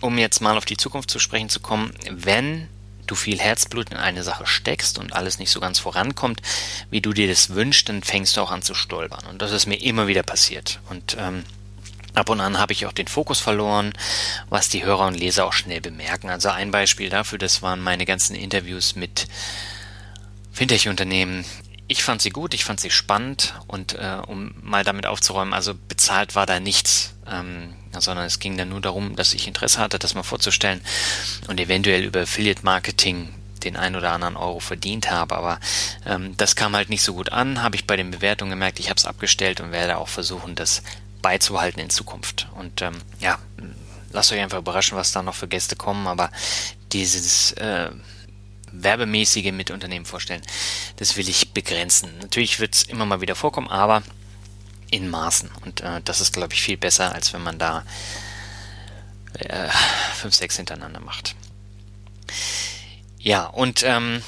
um 0.00 0.18
jetzt 0.18 0.40
mal 0.40 0.56
auf 0.56 0.64
die 0.64 0.76
Zukunft 0.76 1.10
zu 1.10 1.18
sprechen 1.18 1.48
zu 1.48 1.60
kommen, 1.60 1.92
wenn 2.10 2.68
du 3.06 3.14
viel 3.14 3.38
Herzblut 3.38 3.90
in 3.90 3.96
eine 3.96 4.22
Sache 4.22 4.46
steckst 4.46 4.98
und 4.98 5.12
alles 5.12 5.38
nicht 5.38 5.50
so 5.50 5.60
ganz 5.60 5.78
vorankommt, 5.78 6.40
wie 6.90 7.00
du 7.00 7.12
dir 7.12 7.28
das 7.28 7.50
wünschst, 7.50 7.88
dann 7.88 8.02
fängst 8.02 8.36
du 8.36 8.40
auch 8.40 8.50
an 8.50 8.62
zu 8.62 8.74
stolpern. 8.74 9.26
Und 9.28 9.42
das 9.42 9.52
ist 9.52 9.66
mir 9.66 9.80
immer 9.82 10.06
wieder 10.06 10.22
passiert. 10.22 10.80
Und 10.88 11.16
ähm, 11.18 11.44
ab 12.14 12.28
und 12.28 12.40
an 12.40 12.58
habe 12.58 12.72
ich 12.72 12.86
auch 12.86 12.92
den 12.92 13.08
Fokus 13.08 13.40
verloren, 13.40 13.92
was 14.48 14.68
die 14.68 14.84
Hörer 14.84 15.06
und 15.06 15.14
Leser 15.14 15.46
auch 15.46 15.52
schnell 15.52 15.80
bemerken. 15.80 16.30
Also 16.30 16.50
ein 16.50 16.70
Beispiel 16.70 17.10
dafür, 17.10 17.38
das 17.38 17.62
waren 17.62 17.80
meine 17.80 18.06
ganzen 18.06 18.36
Interviews 18.36 18.96
mit 18.96 19.26
Fintech-Unternehmen, 20.52 21.44
ich 21.88 22.02
fand 22.02 22.22
sie 22.22 22.30
gut, 22.30 22.54
ich 22.54 22.64
fand 22.64 22.80
sie 22.80 22.90
spannend 22.90 23.54
und 23.66 23.94
äh, 23.94 24.18
um 24.26 24.54
mal 24.62 24.84
damit 24.84 25.06
aufzuräumen, 25.06 25.52
also 25.52 25.74
bezahlt 25.74 26.34
war 26.34 26.46
da 26.46 26.60
nichts, 26.60 27.14
ähm, 27.30 27.74
sondern 27.98 28.24
es 28.24 28.38
ging 28.38 28.56
dann 28.56 28.70
nur 28.70 28.80
darum, 28.80 29.16
dass 29.16 29.34
ich 29.34 29.46
Interesse 29.46 29.78
hatte, 29.78 29.98
das 29.98 30.14
mal 30.14 30.22
vorzustellen 30.22 30.80
und 31.48 31.60
eventuell 31.60 32.04
über 32.04 32.20
Affiliate 32.20 32.64
Marketing 32.64 33.34
den 33.64 33.76
ein 33.76 33.94
oder 33.94 34.12
anderen 34.12 34.36
Euro 34.36 34.60
verdient 34.60 35.10
habe, 35.10 35.36
aber 35.36 35.60
ähm, 36.06 36.36
das 36.36 36.56
kam 36.56 36.74
halt 36.74 36.88
nicht 36.88 37.02
so 37.02 37.14
gut 37.14 37.30
an, 37.30 37.62
habe 37.62 37.76
ich 37.76 37.86
bei 37.86 37.96
den 37.96 38.10
Bewertungen 38.10 38.50
gemerkt, 38.50 38.80
ich 38.80 38.90
habe 38.90 38.98
es 38.98 39.04
abgestellt 39.04 39.60
und 39.60 39.72
werde 39.72 39.98
auch 39.98 40.08
versuchen, 40.08 40.54
das 40.54 40.82
beizubehalten 41.20 41.80
in 41.80 41.90
Zukunft. 41.90 42.48
Und 42.56 42.82
ähm, 42.82 43.00
ja, 43.20 43.38
lasst 44.10 44.32
euch 44.32 44.40
einfach 44.40 44.58
überraschen, 44.58 44.98
was 44.98 45.12
da 45.12 45.22
noch 45.22 45.34
für 45.34 45.48
Gäste 45.48 45.76
kommen, 45.76 46.06
aber 46.06 46.30
dieses 46.92 47.52
äh, 47.52 47.90
werbemäßige 48.72 49.52
mit 49.52 49.70
Unternehmen 49.70 50.06
vorstellen. 50.06 50.42
Das 50.96 51.16
will 51.16 51.28
ich 51.28 51.52
begrenzen. 51.52 52.18
Natürlich 52.20 52.58
wird 52.60 52.74
es 52.74 52.82
immer 52.84 53.06
mal 53.06 53.20
wieder 53.20 53.34
vorkommen, 53.34 53.68
aber 53.68 54.02
in 54.90 55.08
Maßen. 55.08 55.50
Und 55.64 55.80
äh, 55.80 56.00
das 56.04 56.20
ist, 56.20 56.32
glaube 56.32 56.54
ich, 56.54 56.62
viel 56.62 56.76
besser, 56.76 57.14
als 57.14 57.32
wenn 57.32 57.42
man 57.42 57.58
da 57.58 57.84
äh, 59.38 59.68
fünf, 60.14 60.34
sechs 60.34 60.56
hintereinander 60.56 61.00
macht. 61.00 61.34
Ja, 63.18 63.46
und 63.46 63.82
ähm, 63.84 64.22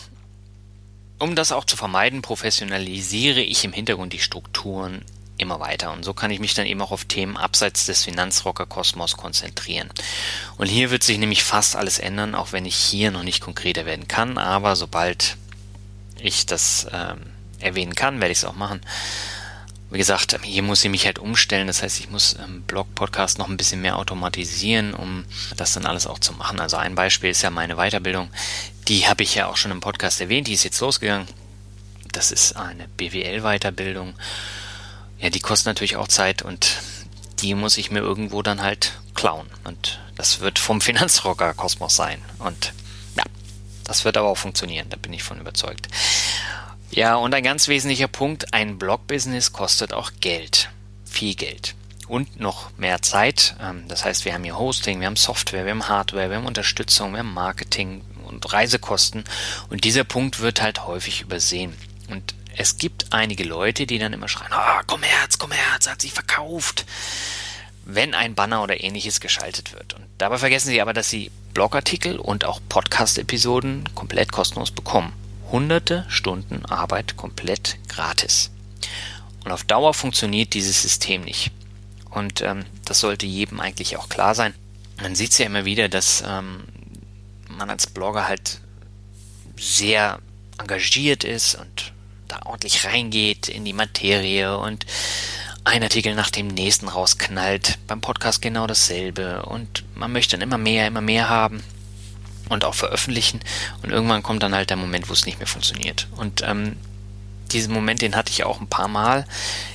um 1.18 1.34
das 1.34 1.52
auch 1.52 1.64
zu 1.64 1.76
vermeiden, 1.76 2.22
professionalisiere 2.22 3.40
ich 3.40 3.64
im 3.64 3.72
Hintergrund 3.72 4.12
die 4.12 4.20
Strukturen 4.20 5.04
immer 5.36 5.60
weiter. 5.60 5.92
Und 5.92 6.04
so 6.04 6.14
kann 6.14 6.30
ich 6.30 6.40
mich 6.40 6.54
dann 6.54 6.66
eben 6.66 6.80
auch 6.80 6.92
auf 6.92 7.04
Themen 7.04 7.36
abseits 7.36 7.86
des 7.86 8.04
Finanzrocker-Kosmos 8.04 9.16
konzentrieren. 9.16 9.90
Und 10.56 10.68
hier 10.68 10.90
wird 10.90 11.02
sich 11.02 11.18
nämlich 11.18 11.42
fast 11.42 11.76
alles 11.76 11.98
ändern, 11.98 12.34
auch 12.34 12.52
wenn 12.52 12.66
ich 12.66 12.76
hier 12.76 13.10
noch 13.10 13.22
nicht 13.22 13.40
konkreter 13.40 13.86
werden 13.86 14.08
kann. 14.08 14.38
Aber 14.38 14.76
sobald 14.76 15.36
ich 16.18 16.46
das 16.46 16.86
ähm, 16.92 17.20
erwähnen 17.58 17.94
kann, 17.94 18.20
werde 18.20 18.32
ich 18.32 18.38
es 18.38 18.44
auch 18.44 18.54
machen. 18.54 18.80
Wie 19.90 19.98
gesagt, 19.98 20.36
hier 20.42 20.62
muss 20.62 20.84
ich 20.84 20.90
mich 20.90 21.06
halt 21.06 21.18
umstellen. 21.18 21.66
Das 21.66 21.82
heißt, 21.82 22.00
ich 22.00 22.10
muss 22.10 22.32
im 22.32 22.62
Blog-Podcast 22.62 23.38
noch 23.38 23.48
ein 23.48 23.56
bisschen 23.56 23.80
mehr 23.80 23.96
automatisieren, 23.96 24.94
um 24.94 25.24
das 25.56 25.74
dann 25.74 25.86
alles 25.86 26.06
auch 26.06 26.18
zu 26.18 26.32
machen. 26.32 26.58
Also 26.58 26.76
ein 26.76 26.94
Beispiel 26.94 27.30
ist 27.30 27.42
ja 27.42 27.50
meine 27.50 27.76
Weiterbildung. 27.76 28.30
Die 28.88 29.06
habe 29.06 29.22
ich 29.22 29.34
ja 29.34 29.46
auch 29.46 29.56
schon 29.56 29.70
im 29.70 29.80
Podcast 29.80 30.20
erwähnt. 30.20 30.48
Die 30.48 30.54
ist 30.54 30.64
jetzt 30.64 30.80
losgegangen. 30.80 31.28
Das 32.12 32.30
ist 32.30 32.56
eine 32.56 32.88
BWL-Weiterbildung 32.96 34.14
ja, 35.18 35.30
die 35.30 35.40
kosten 35.40 35.68
natürlich 35.68 35.96
auch 35.96 36.08
Zeit 36.08 36.42
und 36.42 36.80
die 37.40 37.54
muss 37.54 37.78
ich 37.78 37.90
mir 37.90 38.00
irgendwo 38.00 38.42
dann 38.42 38.62
halt 38.62 38.92
klauen. 39.14 39.48
Und 39.64 40.00
das 40.16 40.40
wird 40.40 40.58
vom 40.58 40.80
Finanzrocker 40.82 41.54
Kosmos 41.54 41.96
sein. 41.96 42.22
Und 42.38 42.72
ja, 43.16 43.24
das 43.84 44.04
wird 44.04 44.16
aber 44.16 44.28
auch 44.28 44.38
funktionieren, 44.38 44.88
da 44.90 44.96
bin 44.96 45.12
ich 45.12 45.22
von 45.22 45.40
überzeugt. 45.40 45.88
Ja, 46.90 47.16
und 47.16 47.34
ein 47.34 47.42
ganz 47.42 47.66
wesentlicher 47.66 48.06
Punkt, 48.06 48.54
ein 48.54 48.78
Blog-Business 48.78 49.52
kostet 49.52 49.92
auch 49.92 50.12
Geld. 50.20 50.70
Viel 51.04 51.34
Geld. 51.34 51.74
Und 52.06 52.38
noch 52.38 52.76
mehr 52.76 53.02
Zeit. 53.02 53.56
Ähm, 53.60 53.84
das 53.88 54.04
heißt, 54.04 54.24
wir 54.24 54.34
haben 54.34 54.44
hier 54.44 54.58
Hosting, 54.58 55.00
wir 55.00 55.06
haben 55.06 55.16
Software, 55.16 55.64
wir 55.64 55.72
haben 55.72 55.88
Hardware, 55.88 56.30
wir 56.30 56.36
haben 56.36 56.46
Unterstützung, 56.46 57.12
wir 57.12 57.20
haben 57.20 57.34
Marketing 57.34 58.02
und 58.26 58.52
Reisekosten. 58.52 59.24
Und 59.70 59.84
dieser 59.84 60.04
Punkt 60.04 60.40
wird 60.40 60.62
halt 60.62 60.86
häufig 60.86 61.22
übersehen. 61.22 61.74
Und 62.08 62.34
es 62.56 62.76
gibt 62.76 63.12
einige 63.12 63.44
Leute, 63.44 63.86
die 63.86 63.98
dann 63.98 64.12
immer 64.12 64.28
schreien, 64.28 64.52
ah, 64.52 64.82
komm 64.86 65.02
Herz, 65.02 65.38
komm 65.38 65.52
Herz, 65.52 65.88
hat 65.88 66.00
sich 66.00 66.12
verkauft, 66.12 66.86
wenn 67.84 68.14
ein 68.14 68.34
Banner 68.34 68.62
oder 68.62 68.82
ähnliches 68.82 69.20
geschaltet 69.20 69.72
wird. 69.72 69.94
Und 69.94 70.04
dabei 70.18 70.38
vergessen 70.38 70.68
sie 70.68 70.80
aber, 70.80 70.92
dass 70.92 71.10
sie 71.10 71.30
Blogartikel 71.52 72.18
und 72.18 72.44
auch 72.44 72.60
Podcast-Episoden 72.68 73.94
komplett 73.94 74.32
kostenlos 74.32 74.70
bekommen. 74.70 75.12
Hunderte 75.50 76.04
Stunden 76.08 76.64
Arbeit 76.66 77.16
komplett 77.16 77.76
gratis. 77.88 78.50
Und 79.44 79.52
auf 79.52 79.64
Dauer 79.64 79.94
funktioniert 79.94 80.54
dieses 80.54 80.82
System 80.82 81.22
nicht. 81.22 81.50
Und 82.10 82.40
ähm, 82.40 82.64
das 82.84 83.00
sollte 83.00 83.26
jedem 83.26 83.60
eigentlich 83.60 83.96
auch 83.96 84.08
klar 84.08 84.34
sein. 84.34 84.54
Man 85.02 85.14
sieht 85.14 85.32
es 85.32 85.38
ja 85.38 85.46
immer 85.46 85.64
wieder, 85.64 85.88
dass 85.88 86.22
ähm, 86.26 86.64
man 87.48 87.68
als 87.68 87.86
Blogger 87.86 88.26
halt 88.26 88.60
sehr 89.56 90.20
engagiert 90.58 91.24
ist 91.24 91.56
und 91.56 91.92
da 92.34 92.46
ordentlich 92.46 92.84
reingeht 92.84 93.48
in 93.48 93.64
die 93.64 93.72
Materie 93.72 94.56
und 94.58 94.86
ein 95.64 95.82
Artikel 95.82 96.14
nach 96.14 96.30
dem 96.30 96.48
nächsten 96.48 96.88
rausknallt. 96.88 97.78
Beim 97.86 98.00
Podcast 98.00 98.42
genau 98.42 98.66
dasselbe. 98.66 99.42
Und 99.46 99.84
man 99.94 100.12
möchte 100.12 100.36
dann 100.36 100.46
immer 100.46 100.58
mehr, 100.58 100.86
immer 100.86 101.00
mehr 101.00 101.28
haben 101.28 101.64
und 102.48 102.64
auch 102.64 102.74
veröffentlichen. 102.74 103.40
Und 103.82 103.90
irgendwann 103.90 104.22
kommt 104.22 104.42
dann 104.42 104.54
halt 104.54 104.70
der 104.70 104.76
Moment, 104.76 105.08
wo 105.08 105.12
es 105.14 105.26
nicht 105.26 105.38
mehr 105.38 105.46
funktioniert. 105.46 106.08
Und 106.16 106.42
ähm, 106.42 106.76
diesen 107.50 107.72
Moment, 107.72 108.02
den 108.02 108.16
hatte 108.16 108.30
ich 108.30 108.44
auch 108.44 108.60
ein 108.60 108.68
paar 108.68 108.88
Mal. 108.88 109.26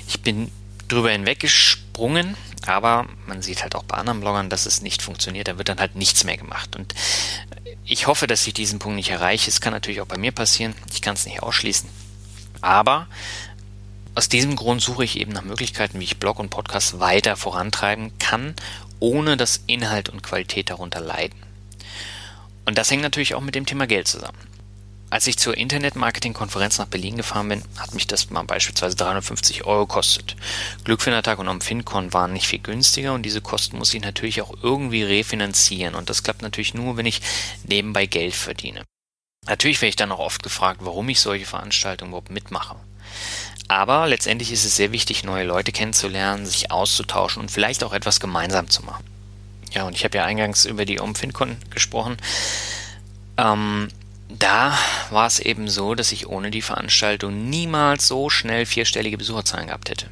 Ich 0.08 0.22
bin 0.22 0.52
drüber 0.88 1.12
hinweggesprungen, 1.12 2.36
aber 2.66 3.08
man 3.26 3.42
sieht 3.42 3.64
halt 3.64 3.76
auch 3.76 3.84
bei 3.84 3.98
anderen 3.98 4.22
Bloggern, 4.22 4.50
dass 4.50 4.66
es 4.66 4.82
nicht 4.82 5.02
funktioniert. 5.02 5.48
Da 5.48 5.58
wird 5.58 5.70
dann 5.70 5.80
halt 5.80 5.96
nichts 5.96 6.24
mehr 6.24 6.38
gemacht. 6.38 6.76
Und 6.76 6.94
ich 7.86 8.06
hoffe, 8.06 8.28
dass 8.28 8.46
ich 8.46 8.54
diesen 8.54 8.78
Punkt 8.78 8.96
nicht 8.96 9.10
erreiche. 9.10 9.50
Es 9.50 9.62
kann 9.62 9.74
natürlich 9.74 10.02
auch 10.02 10.08
bei 10.08 10.18
mir 10.18 10.32
passieren. 10.32 10.76
Ich 10.94 11.02
kann 11.02 11.16
es 11.16 11.26
nicht 11.26 11.42
ausschließen. 11.42 11.90
Aber 12.62 13.08
aus 14.16 14.30
diesem 14.30 14.56
Grund 14.56 14.82
suche 14.82 15.06
ich 15.06 15.20
eben 15.20 15.32
nach 15.32 15.44
Möglichkeiten, 15.44 16.00
wie 16.00 16.04
ich 16.04 16.18
Blog 16.18 16.40
und 16.40 16.50
Podcast 16.50 17.00
weiter 17.00 17.38
vorantreiben 17.38 18.12
kann, 18.20 18.54
ohne 19.00 19.38
dass 19.38 19.64
Inhalt 19.68 20.10
und 20.10 20.24
Qualität 20.24 20.70
darunter 20.70 21.00
leiden. 21.00 21.40
Und 22.66 22.78
das 22.78 22.92
hängt 22.92 23.02
natürlich 23.02 23.36
auch 23.36 23.42
mit 23.42 23.56
dem 23.56 23.66
Thema 23.66 23.88
Geld 23.88 24.08
zusammen. 24.08 24.38
Als 25.12 25.26
ich 25.26 25.38
zur 25.38 25.58
Internet-Marketing-Konferenz 25.58 26.78
nach 26.78 26.86
Berlin 26.86 27.18
gefahren 27.18 27.50
bin, 27.50 27.64
hat 27.78 27.96
mich 27.96 28.06
das 28.06 28.30
mal 28.30 28.44
beispielsweise 28.44 28.96
350 28.96 29.66
Euro 29.66 29.88
gekostet. 29.88 30.36
Glückfindertag 30.84 31.40
und 31.40 31.48
am 31.48 31.62
FinCon 31.62 32.14
waren 32.14 32.34
nicht 32.34 32.46
viel 32.46 32.60
günstiger 32.60 33.14
und 33.14 33.24
diese 33.24 33.42
Kosten 33.42 33.80
muss 33.80 33.94
ich 33.94 34.02
natürlich 34.02 34.44
auch 34.44 34.54
irgendwie 34.62 35.02
refinanzieren 35.02 35.96
und 35.96 36.12
das 36.12 36.22
klappt 36.22 36.44
natürlich 36.44 36.76
nur, 36.76 36.96
wenn 36.96 37.08
ich 37.08 37.22
nebenbei 37.64 38.06
Geld 38.06 38.36
verdiene. 38.36 38.84
Natürlich 39.50 39.82
werde 39.82 39.90
ich 39.90 39.96
dann 39.96 40.12
auch 40.12 40.20
oft 40.20 40.44
gefragt, 40.44 40.82
warum 40.84 41.10
ich 41.10 41.20
solche 41.20 41.48
Veranstaltungen 41.48 42.12
überhaupt 42.12 42.30
mitmache. 42.30 42.76
Aber 43.68 44.08
letztendlich 44.08 44.52
ist 44.52 44.64
es 44.64 44.76
sehr 44.76 44.92
wichtig, 44.92 45.24
neue 45.24 45.44
Leute 45.44 45.72
kennenzulernen, 45.72 46.46
sich 46.46 46.72
auszutauschen 46.72 47.42
und 47.42 47.50
vielleicht 47.50 47.84
auch 47.84 47.92
etwas 47.92 48.20
gemeinsam 48.20 48.70
zu 48.70 48.86
machen. 48.86 49.04
Ja, 49.74 49.86
und 49.86 49.96
ich 49.96 50.04
habe 50.04 50.18
ja 50.18 50.24
eingangs 50.24 50.66
über 50.66 50.86
die 50.86 51.00
OmFinCon 51.00 51.58
gesprochen. 51.72 52.18
Ähm, 53.38 53.90
da 54.30 54.78
war 55.10 55.26
es 55.26 55.40
eben 55.40 55.68
so, 55.68 55.96
dass 55.96 56.12
ich 56.12 56.28
ohne 56.28 56.52
die 56.52 56.62
Veranstaltung 56.62 57.50
niemals 57.50 58.08
so 58.08 58.30
schnell 58.30 58.68
vierstellige 58.68 59.18
Besucherzahlen 59.18 59.68
gehabt 59.68 59.90
hätte. 59.90 60.08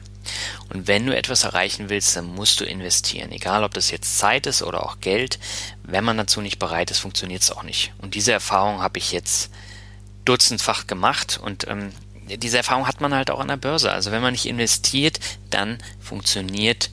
Und 0.70 0.88
wenn 0.88 1.06
du 1.06 1.16
etwas 1.16 1.44
erreichen 1.44 1.90
willst, 1.90 2.16
dann 2.16 2.34
musst 2.34 2.60
du 2.60 2.66
investieren. 2.66 3.32
Egal, 3.32 3.64
ob 3.64 3.74
das 3.74 3.92
jetzt 3.92 4.18
Zeit 4.18 4.46
ist 4.46 4.62
oder 4.62 4.84
auch 4.84 5.00
Geld. 5.00 5.40
Wenn 5.84 6.04
man 6.04 6.18
dazu 6.18 6.42
nicht 6.42 6.60
bereit 6.60 6.92
ist, 6.92 7.00
funktioniert 7.00 7.42
es 7.42 7.52
auch 7.52 7.64
nicht. 7.64 7.94
Und 8.00 8.16
diese 8.16 8.32
Erfahrung 8.32 8.82
habe 8.82 9.00
ich 9.00 9.12
jetzt 9.12 9.50
dutzendfach 10.26 10.88
gemacht 10.88 11.40
und 11.42 11.68
ähm, 11.68 11.94
diese 12.28 12.58
Erfahrung 12.58 12.88
hat 12.88 13.00
man 13.00 13.14
halt 13.14 13.32
auch 13.32 13.40
an 13.40 13.48
der 13.48 13.58
Börse. 13.58 13.92
Also 13.92 14.12
wenn 14.12 14.22
man 14.22 14.34
nicht 14.34 14.46
investiert, 14.46 15.20
dann 15.50 15.78
funktioniert 16.02 16.90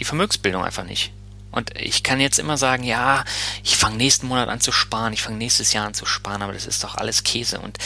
die 0.00 0.04
Vermögensbildung 0.04 0.64
einfach 0.64 0.84
nicht. 0.84 1.12
Und 1.52 1.70
ich 1.80 2.02
kann 2.02 2.18
jetzt 2.18 2.40
immer 2.40 2.56
sagen, 2.56 2.82
ja, 2.82 3.24
ich 3.62 3.76
fange 3.76 3.96
nächsten 3.96 4.26
Monat 4.26 4.48
an 4.48 4.60
zu 4.60 4.72
sparen, 4.72 5.12
ich 5.12 5.22
fange 5.22 5.38
nächstes 5.38 5.72
Jahr 5.72 5.86
an 5.86 5.94
zu 5.94 6.04
sparen, 6.04 6.42
aber 6.42 6.52
das 6.52 6.66
ist 6.66 6.82
doch 6.82 6.96
alles 6.96 7.22
Käse. 7.22 7.60
Und 7.60 7.78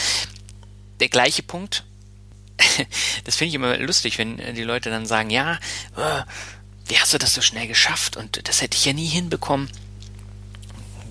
der 0.99 1.09
gleiche 1.09 1.43
Punkt, 1.43 1.83
das 3.23 3.35
finde 3.35 3.49
ich 3.49 3.55
immer 3.55 3.77
lustig, 3.77 4.17
wenn 4.17 4.37
die 4.37 4.63
Leute 4.63 4.89
dann 4.89 5.05
sagen, 5.05 5.29
ja, 5.29 5.53
äh, 5.95 6.23
wie 6.87 6.97
hast 6.97 7.13
du 7.13 7.17
das 7.17 7.33
so 7.33 7.41
schnell 7.41 7.67
geschafft? 7.67 8.17
Und 8.17 8.47
das 8.47 8.61
hätte 8.61 8.75
ich 8.75 8.85
ja 8.85 8.93
nie 8.93 9.07
hinbekommen. 9.07 9.69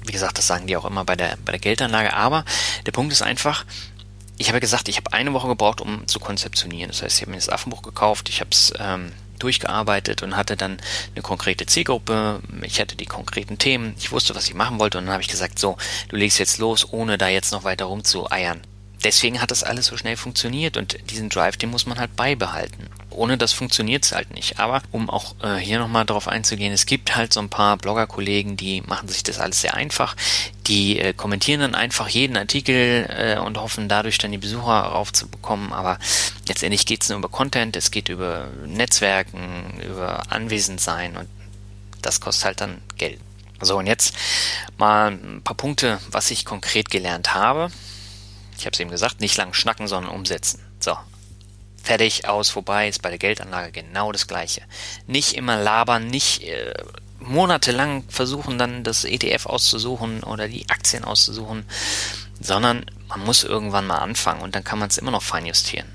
Wie 0.04 0.12
gesagt, 0.12 0.38
das 0.38 0.46
sagen 0.46 0.66
die 0.66 0.76
auch 0.76 0.84
immer 0.84 1.04
bei 1.04 1.16
der, 1.16 1.36
bei 1.44 1.52
der 1.52 1.60
Geldanlage. 1.60 2.14
Aber 2.14 2.44
der 2.86 2.92
Punkt 2.92 3.12
ist 3.12 3.22
einfach, 3.22 3.64
ich 4.38 4.48
habe 4.48 4.60
gesagt, 4.60 4.88
ich 4.88 4.96
habe 4.96 5.12
eine 5.12 5.32
Woche 5.32 5.48
gebraucht, 5.48 5.80
um 5.80 6.06
zu 6.08 6.18
konzeptionieren. 6.18 6.90
Das 6.90 7.02
heißt, 7.02 7.16
ich 7.16 7.22
habe 7.22 7.32
mir 7.32 7.36
das 7.36 7.48
Affenbuch 7.48 7.82
gekauft, 7.82 8.28
ich 8.28 8.40
habe 8.40 8.50
es 8.50 8.72
ähm, 8.78 9.12
durchgearbeitet 9.38 10.22
und 10.22 10.36
hatte 10.36 10.56
dann 10.56 10.78
eine 11.14 11.22
konkrete 11.22 11.66
Zielgruppe. 11.66 12.40
Ich 12.62 12.80
hatte 12.80 12.96
die 12.96 13.06
konkreten 13.06 13.58
Themen. 13.58 13.94
Ich 13.98 14.10
wusste, 14.10 14.34
was 14.34 14.48
ich 14.48 14.54
machen 14.54 14.78
wollte 14.78 14.98
und 14.98 15.04
dann 15.04 15.12
habe 15.12 15.22
ich 15.22 15.28
gesagt, 15.28 15.58
so, 15.58 15.76
du 16.08 16.16
legst 16.16 16.38
jetzt 16.38 16.58
los, 16.58 16.92
ohne 16.92 17.18
da 17.18 17.28
jetzt 17.28 17.52
noch 17.52 17.64
weiter 17.64 17.86
rumzueiern. 17.86 18.62
Deswegen 19.04 19.40
hat 19.40 19.50
das 19.50 19.62
alles 19.62 19.86
so 19.86 19.96
schnell 19.96 20.16
funktioniert 20.16 20.76
und 20.76 20.98
diesen 21.10 21.28
Drive, 21.28 21.56
den 21.56 21.70
muss 21.70 21.86
man 21.86 21.98
halt 21.98 22.16
beibehalten 22.16 22.88
ohne 23.18 23.36
das 23.36 23.52
funktioniert 23.52 24.04
es 24.04 24.12
halt 24.12 24.32
nicht. 24.32 24.58
Aber 24.58 24.80
um 24.92 25.10
auch 25.10 25.34
äh, 25.42 25.56
hier 25.56 25.78
nochmal 25.78 26.06
drauf 26.06 26.28
einzugehen, 26.28 26.72
es 26.72 26.86
gibt 26.86 27.16
halt 27.16 27.32
so 27.32 27.40
ein 27.40 27.48
paar 27.48 27.76
Blogger-Kollegen, 27.76 28.56
die 28.56 28.80
machen 28.82 29.08
sich 29.08 29.22
das 29.22 29.38
alles 29.38 29.60
sehr 29.60 29.74
einfach. 29.74 30.16
Die 30.66 30.98
äh, 30.98 31.12
kommentieren 31.12 31.60
dann 31.60 31.74
einfach 31.74 32.08
jeden 32.08 32.36
Artikel 32.36 33.06
äh, 33.08 33.38
und 33.38 33.58
hoffen 33.58 33.88
dadurch 33.88 34.18
dann 34.18 34.32
die 34.32 34.38
Besucher 34.38 34.72
raufzubekommen. 34.72 35.72
Aber 35.72 35.98
letztendlich 36.46 36.86
geht 36.86 37.02
es 37.02 37.08
nur 37.08 37.18
über 37.18 37.28
Content, 37.28 37.76
es 37.76 37.90
geht 37.90 38.08
über 38.08 38.48
Netzwerken, 38.66 39.80
über 39.86 40.30
Anwesendsein 40.30 41.16
und 41.16 41.28
das 42.00 42.20
kostet 42.20 42.44
halt 42.44 42.60
dann 42.60 42.80
Geld. 42.96 43.18
So, 43.60 43.78
und 43.78 43.86
jetzt 43.86 44.14
mal 44.76 45.10
ein 45.10 45.42
paar 45.42 45.56
Punkte, 45.56 45.98
was 46.12 46.30
ich 46.30 46.44
konkret 46.44 46.90
gelernt 46.90 47.34
habe. 47.34 47.72
Ich 48.58 48.66
habe 48.66 48.74
es 48.74 48.80
eben 48.80 48.90
gesagt, 48.90 49.20
nicht 49.20 49.36
lang 49.36 49.54
schnacken, 49.54 49.86
sondern 49.86 50.12
umsetzen. 50.12 50.60
So, 50.80 50.96
fertig, 51.82 52.28
aus, 52.28 52.50
vorbei, 52.50 52.88
ist 52.88 53.02
bei 53.02 53.08
der 53.08 53.18
Geldanlage 53.18 53.72
genau 53.72 54.12
das 54.12 54.26
gleiche. 54.26 54.62
Nicht 55.06 55.34
immer 55.34 55.56
labern, 55.56 56.08
nicht 56.08 56.42
äh, 56.42 56.74
monatelang 57.20 58.04
versuchen 58.08 58.58
dann 58.58 58.84
das 58.84 59.04
ETF 59.04 59.46
auszusuchen 59.46 60.22
oder 60.22 60.48
die 60.48 60.68
Aktien 60.68 61.04
auszusuchen, 61.04 61.64
sondern 62.40 62.84
man 63.08 63.24
muss 63.24 63.44
irgendwann 63.44 63.86
mal 63.86 63.98
anfangen 63.98 64.42
und 64.42 64.54
dann 64.54 64.64
kann 64.64 64.78
man 64.78 64.88
es 64.88 64.98
immer 64.98 65.10
noch 65.10 65.22
feinjustieren. 65.22 65.88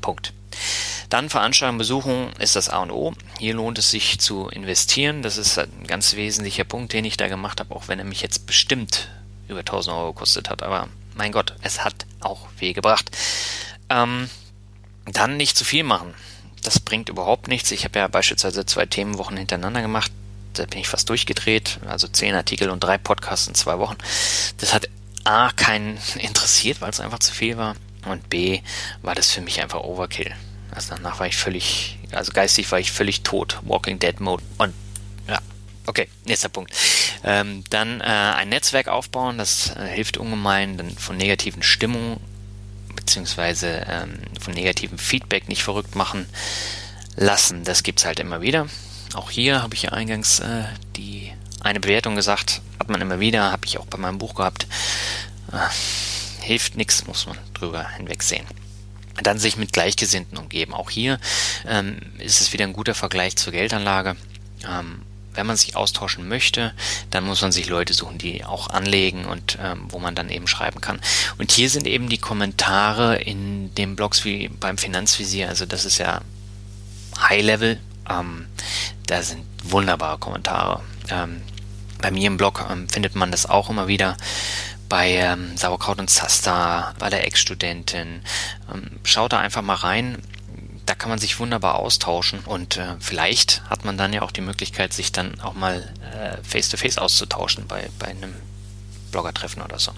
Punkt. 0.00 0.32
Dann 1.08 1.30
Veranstaltungen 1.30 1.78
besuchen 1.78 2.32
ist 2.38 2.56
das 2.56 2.68
A 2.68 2.78
und 2.78 2.90
O. 2.90 3.14
Hier 3.38 3.54
lohnt 3.54 3.78
es 3.78 3.90
sich 3.90 4.18
zu 4.18 4.48
investieren. 4.48 5.22
Das 5.22 5.36
ist 5.36 5.58
ein 5.58 5.86
ganz 5.86 6.14
wesentlicher 6.16 6.64
Punkt, 6.64 6.92
den 6.92 7.04
ich 7.04 7.16
da 7.16 7.28
gemacht 7.28 7.60
habe, 7.60 7.74
auch 7.74 7.88
wenn 7.88 7.98
er 7.98 8.04
mich 8.04 8.22
jetzt 8.22 8.46
bestimmt 8.46 9.08
über 9.48 9.60
1000 9.60 9.96
Euro 9.96 10.12
gekostet 10.12 10.50
hat. 10.50 10.62
Aber 10.62 10.88
mein 11.14 11.32
Gott, 11.32 11.54
es 11.62 11.84
hat 11.84 12.06
auch 12.20 12.48
weh 12.58 12.72
gebracht. 12.72 13.10
Ähm, 13.88 14.28
dann 15.06 15.36
nicht 15.36 15.56
zu 15.56 15.64
viel 15.64 15.84
machen. 15.84 16.14
Das 16.62 16.80
bringt 16.80 17.08
überhaupt 17.08 17.48
nichts. 17.48 17.70
Ich 17.70 17.84
habe 17.84 17.98
ja 17.98 18.08
beispielsweise 18.08 18.64
zwei 18.64 18.86
Themenwochen 18.86 19.36
hintereinander 19.36 19.82
gemacht. 19.82 20.10
Da 20.54 20.64
bin 20.66 20.80
ich 20.80 20.88
fast 20.88 21.08
durchgedreht. 21.10 21.78
Also 21.86 22.08
zehn 22.08 22.34
Artikel 22.34 22.70
und 22.70 22.80
drei 22.80 22.96
Podcasts 22.98 23.46
in 23.46 23.54
zwei 23.54 23.78
Wochen. 23.78 23.96
Das 24.58 24.72
hat 24.72 24.88
A 25.24 25.50
keinen 25.52 25.98
interessiert, 26.18 26.80
weil 26.80 26.90
es 26.90 27.00
einfach 27.00 27.18
zu 27.18 27.32
viel 27.32 27.56
war. 27.56 27.76
Und 28.06 28.28
B 28.28 28.60
war 29.02 29.14
das 29.14 29.30
für 29.30 29.40
mich 29.40 29.62
einfach 29.62 29.80
Overkill. 29.80 30.34
Also 30.70 30.94
danach 30.94 31.20
war 31.20 31.26
ich 31.26 31.36
völlig, 31.36 31.98
also 32.12 32.32
geistig 32.32 32.70
war 32.72 32.78
ich 32.78 32.92
völlig 32.92 33.22
tot. 33.22 33.60
Walking 33.62 33.98
Dead 33.98 34.18
Mode. 34.20 34.42
Und 34.58 34.74
okay, 35.86 36.08
nächster 36.24 36.48
Punkt. 36.48 36.72
Ähm, 37.22 37.64
dann 37.70 38.00
äh, 38.00 38.04
ein 38.04 38.48
Netzwerk 38.48 38.88
aufbauen, 38.88 39.38
das 39.38 39.74
äh, 39.76 39.86
hilft 39.86 40.16
ungemein, 40.16 40.76
dann 40.76 40.90
von 40.90 41.16
negativen 41.16 41.62
Stimmungen 41.62 42.20
beziehungsweise 42.94 43.86
ähm, 43.88 44.18
von 44.40 44.54
negativem 44.54 44.98
Feedback 44.98 45.48
nicht 45.48 45.62
verrückt 45.62 45.94
machen 45.94 46.26
lassen. 47.16 47.64
Das 47.64 47.82
gibt 47.82 48.00
es 48.00 48.06
halt 48.06 48.20
immer 48.20 48.40
wieder. 48.40 48.66
Auch 49.14 49.30
hier 49.30 49.62
habe 49.62 49.74
ich 49.74 49.82
ja 49.82 49.92
eingangs 49.92 50.40
äh, 50.40 50.64
die 50.96 51.32
eine 51.60 51.80
Bewertung 51.80 52.14
gesagt, 52.14 52.60
hat 52.78 52.90
man 52.90 53.00
immer 53.00 53.20
wieder, 53.20 53.50
habe 53.50 53.64
ich 53.64 53.78
auch 53.78 53.86
bei 53.86 53.98
meinem 53.98 54.18
Buch 54.18 54.34
gehabt. 54.34 54.66
Äh, 55.52 56.44
hilft 56.44 56.76
nichts, 56.76 57.06
muss 57.06 57.26
man 57.26 57.38
drüber 57.54 57.88
hinwegsehen. 57.88 58.44
Dann 59.22 59.38
sich 59.38 59.56
mit 59.56 59.72
Gleichgesinnten 59.72 60.36
umgeben. 60.36 60.74
Auch 60.74 60.90
hier 60.90 61.18
ähm, 61.66 61.98
ist 62.18 62.40
es 62.40 62.52
wieder 62.52 62.64
ein 62.64 62.72
guter 62.72 62.94
Vergleich 62.94 63.36
zur 63.36 63.52
Geldanlage. 63.52 64.16
Ähm, 64.68 65.02
wenn 65.34 65.46
man 65.46 65.56
sich 65.56 65.76
austauschen 65.76 66.28
möchte, 66.28 66.72
dann 67.10 67.24
muss 67.24 67.42
man 67.42 67.52
sich 67.52 67.68
Leute 67.68 67.94
suchen, 67.94 68.18
die 68.18 68.44
auch 68.44 68.70
anlegen 68.70 69.24
und 69.24 69.58
ähm, 69.62 69.86
wo 69.88 69.98
man 69.98 70.14
dann 70.14 70.30
eben 70.30 70.46
schreiben 70.46 70.80
kann. 70.80 71.00
Und 71.38 71.50
hier 71.50 71.70
sind 71.70 71.86
eben 71.86 72.08
die 72.08 72.18
Kommentare 72.18 73.16
in 73.16 73.74
den 73.74 73.96
Blogs 73.96 74.24
wie 74.24 74.48
beim 74.48 74.78
Finanzvisier, 74.78 75.48
also 75.48 75.66
das 75.66 75.84
ist 75.84 75.98
ja 75.98 76.20
High 77.18 77.42
Level. 77.42 77.80
Ähm, 78.08 78.46
da 79.06 79.22
sind 79.22 79.44
wunderbare 79.62 80.18
Kommentare. 80.18 80.82
Ähm, 81.10 81.42
bei 82.00 82.10
mir 82.10 82.26
im 82.26 82.36
Blog 82.36 82.66
ähm, 82.70 82.88
findet 82.88 83.14
man 83.14 83.30
das 83.30 83.46
auch 83.46 83.70
immer 83.70 83.88
wieder 83.88 84.16
bei 84.88 85.12
ähm, 85.12 85.56
Sauerkraut 85.56 85.98
und 85.98 86.10
Zaster, 86.10 86.94
bei 86.98 87.08
der 87.10 87.26
Ex-Studentin. 87.26 88.22
Ähm, 88.72 89.00
schaut 89.04 89.32
da 89.32 89.38
einfach 89.40 89.62
mal 89.62 89.74
rein 89.74 90.18
da 90.86 90.94
kann 90.94 91.08
man 91.08 91.18
sich 91.18 91.38
wunderbar 91.38 91.76
austauschen 91.76 92.40
und 92.40 92.76
äh, 92.76 92.96
vielleicht 93.00 93.62
hat 93.70 93.84
man 93.84 93.96
dann 93.96 94.12
ja 94.12 94.22
auch 94.22 94.30
die 94.30 94.40
Möglichkeit, 94.40 94.92
sich 94.92 95.12
dann 95.12 95.40
auch 95.40 95.54
mal 95.54 95.92
äh, 96.12 96.42
face-to-face 96.42 96.98
auszutauschen 96.98 97.66
bei, 97.66 97.88
bei 97.98 98.08
einem 98.08 98.34
Bloggertreffen 99.10 99.62
oder 99.62 99.78
so. 99.78 99.92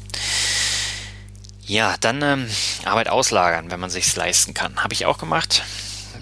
Ja, 1.67 1.97
dann 1.99 2.23
ähm, 2.23 2.49
Arbeit 2.85 3.09
auslagern, 3.09 3.71
wenn 3.71 3.81
man 3.81 3.91
sich's 3.91 4.15
leisten 4.15 4.55
kann. 4.55 4.85
Habe 4.85 4.95
ich 4.95 5.07
auch 5.07 5.19
gemacht. 5.19 5.65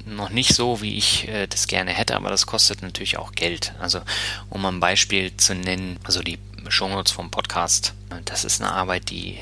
Noch 0.06 0.30
nicht 0.30 0.54
so, 0.54 0.80
wie 0.80 0.96
ich 0.96 1.28
äh, 1.28 1.46
das 1.46 1.66
gerne 1.66 1.92
hätte, 1.92 2.16
aber 2.16 2.30
das 2.30 2.46
kostet 2.46 2.80
natürlich 2.80 3.18
auch 3.18 3.32
Geld. 3.32 3.74
Also, 3.78 4.00
um 4.48 4.64
ein 4.64 4.80
Beispiel 4.80 5.36
zu 5.36 5.54
nennen, 5.54 5.98
also 6.04 6.22
die 6.22 6.38
Shownotes 6.68 7.12
vom 7.12 7.30
Podcast, 7.30 7.92
das 8.24 8.44
ist 8.44 8.62
eine 8.62 8.72
Arbeit, 8.72 9.10
die 9.10 9.38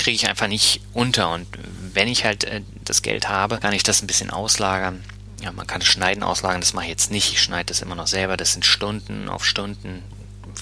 kriege 0.00 0.16
ich 0.16 0.28
einfach 0.28 0.48
nicht 0.48 0.80
unter. 0.92 1.32
Und 1.32 1.46
wenn 1.92 2.08
ich 2.08 2.24
halt 2.24 2.44
äh, 2.44 2.62
das 2.84 3.02
Geld 3.02 3.28
habe, 3.28 3.58
kann 3.58 3.72
ich 3.72 3.82
das 3.82 4.02
ein 4.02 4.06
bisschen 4.06 4.30
auslagern. 4.30 5.04
Ja, 5.42 5.52
man 5.52 5.66
kann 5.66 5.80
das 5.80 5.88
Schneiden 5.88 6.22
auslagern, 6.22 6.60
das 6.60 6.74
mache 6.74 6.86
ich 6.86 6.90
jetzt 6.90 7.10
nicht. 7.10 7.32
Ich 7.32 7.42
schneide 7.42 7.66
das 7.66 7.80
immer 7.80 7.94
noch 7.94 8.06
selber. 8.06 8.36
Das 8.36 8.52
sind 8.52 8.66
Stunden 8.66 9.28
auf 9.28 9.44
Stunden, 9.44 10.02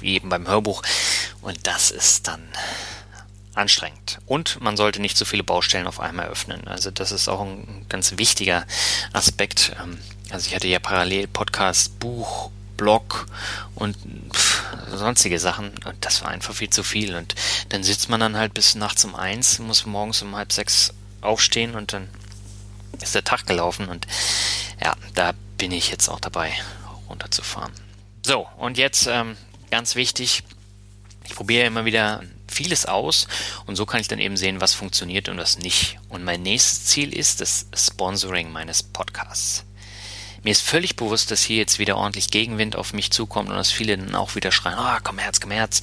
wie 0.01 0.14
eben 0.14 0.29
beim 0.29 0.46
Hörbuch. 0.46 0.83
Und 1.40 1.66
das 1.66 1.90
ist 1.90 2.29
dann 2.29 2.42
anstrengend. 3.55 4.18
Und 4.27 4.61
man 4.61 4.77
sollte 4.77 5.01
nicht 5.01 5.16
so 5.16 5.24
viele 5.24 5.42
Baustellen 5.42 5.87
auf 5.87 6.01
einmal 6.01 6.29
öffnen. 6.29 6.66
Also 6.68 6.90
das 6.90 7.12
ist 7.12 7.29
auch 7.29 7.40
ein 7.40 7.87
ganz 7.88 8.18
wichtiger 8.18 8.66
Aspekt. 9.12 9.72
Ähm, 9.83 9.98
also 10.31 10.48
ich 10.48 10.55
hatte 10.55 10.68
ja 10.68 10.79
parallel 10.79 11.27
Podcast, 11.27 11.98
Buch 11.98 12.51
Blog 12.78 13.26
und 13.74 13.94
pff, 14.32 14.62
sonstige 14.94 15.38
Sachen. 15.38 15.72
Und 15.84 15.96
das 16.00 16.22
war 16.22 16.30
einfach 16.30 16.54
viel 16.54 16.70
zu 16.70 16.82
viel. 16.82 17.14
Und 17.14 17.34
dann 17.68 17.84
sitzt 17.84 18.08
man 18.08 18.20
dann 18.20 18.38
halt 18.38 18.54
bis 18.54 18.74
nachts 18.74 19.04
um 19.04 19.14
eins, 19.14 19.58
muss 19.58 19.84
morgens 19.84 20.22
um 20.22 20.34
halb 20.34 20.52
sechs 20.52 20.94
aufstehen 21.20 21.74
und 21.74 21.92
dann 21.92 22.08
ist 23.02 23.14
der 23.14 23.24
Tag 23.24 23.46
gelaufen. 23.46 23.88
Und 23.88 24.06
ja, 24.82 24.96
da 25.14 25.32
bin 25.58 25.72
ich 25.72 25.90
jetzt 25.90 26.08
auch 26.08 26.20
dabei, 26.20 26.52
runterzufahren. 27.10 27.72
So, 28.24 28.48
und 28.56 28.78
jetzt 28.78 29.06
ähm, 29.06 29.36
ganz 29.70 29.94
wichtig, 29.94 30.42
ich 31.24 31.34
probiere 31.34 31.66
immer 31.66 31.84
wieder 31.84 32.22
vieles 32.46 32.86
aus 32.86 33.28
und 33.66 33.76
so 33.76 33.84
kann 33.84 34.00
ich 34.00 34.08
dann 34.08 34.18
eben 34.18 34.36
sehen, 34.36 34.60
was 34.60 34.74
funktioniert 34.74 35.28
und 35.28 35.36
was 35.36 35.58
nicht. 35.58 35.98
Und 36.08 36.24
mein 36.24 36.42
nächstes 36.42 36.86
Ziel 36.86 37.12
ist 37.12 37.40
das 37.40 37.66
Sponsoring 37.74 38.50
meines 38.50 38.82
Podcasts. 38.82 39.64
Mir 40.42 40.51
ist 40.51 40.62
völlig 40.62 40.96
bewusst, 40.96 41.31
dass 41.31 41.42
hier 41.42 41.57
jetzt 41.57 41.79
wieder 41.79 41.96
ordentlich 41.96 42.31
Gegenwind 42.31 42.77
auf 42.77 42.92
mich 42.92 43.11
zukommt 43.11 43.51
und 43.51 43.57
dass 43.57 43.70
viele 43.70 43.96
dann 43.98 44.14
auch 44.14 44.35
wieder 44.35 44.53
schreien, 44.53 44.79
ah, 44.79 44.96
oh, 44.96 45.03
Kommerz, 45.03 45.40
Kommerz. 45.40 45.83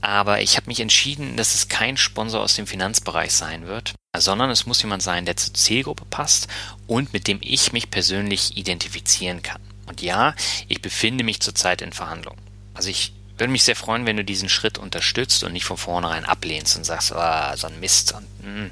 Aber 0.00 0.40
ich 0.40 0.56
habe 0.56 0.68
mich 0.68 0.80
entschieden, 0.80 1.36
dass 1.36 1.54
es 1.54 1.68
kein 1.68 1.96
Sponsor 1.96 2.40
aus 2.40 2.54
dem 2.54 2.66
Finanzbereich 2.66 3.32
sein 3.32 3.66
wird, 3.66 3.94
sondern 4.16 4.50
es 4.50 4.66
muss 4.66 4.82
jemand 4.82 5.02
sein, 5.02 5.24
der 5.24 5.36
zur 5.36 5.54
Zielgruppe 5.54 6.04
passt 6.08 6.48
und 6.86 7.12
mit 7.12 7.26
dem 7.26 7.38
ich 7.42 7.72
mich 7.72 7.90
persönlich 7.90 8.56
identifizieren 8.56 9.42
kann. 9.42 9.60
Und 9.86 10.02
ja, 10.02 10.34
ich 10.68 10.82
befinde 10.82 11.24
mich 11.24 11.40
zurzeit 11.40 11.82
in 11.82 11.92
Verhandlungen. 11.92 12.40
Also 12.74 12.88
ich 12.88 13.12
würde 13.38 13.52
mich 13.52 13.64
sehr 13.64 13.76
freuen, 13.76 14.06
wenn 14.06 14.16
du 14.16 14.24
diesen 14.24 14.48
Schritt 14.48 14.78
unterstützt 14.78 15.44
und 15.44 15.52
nicht 15.52 15.64
von 15.64 15.76
vornherein 15.76 16.24
ablehnst 16.24 16.76
und 16.76 16.84
sagst, 16.84 17.12
oh, 17.12 17.56
so 17.56 17.66
ein 17.66 17.80
Mist. 17.80 18.12
Und, 18.12 18.26
mm. 18.42 18.70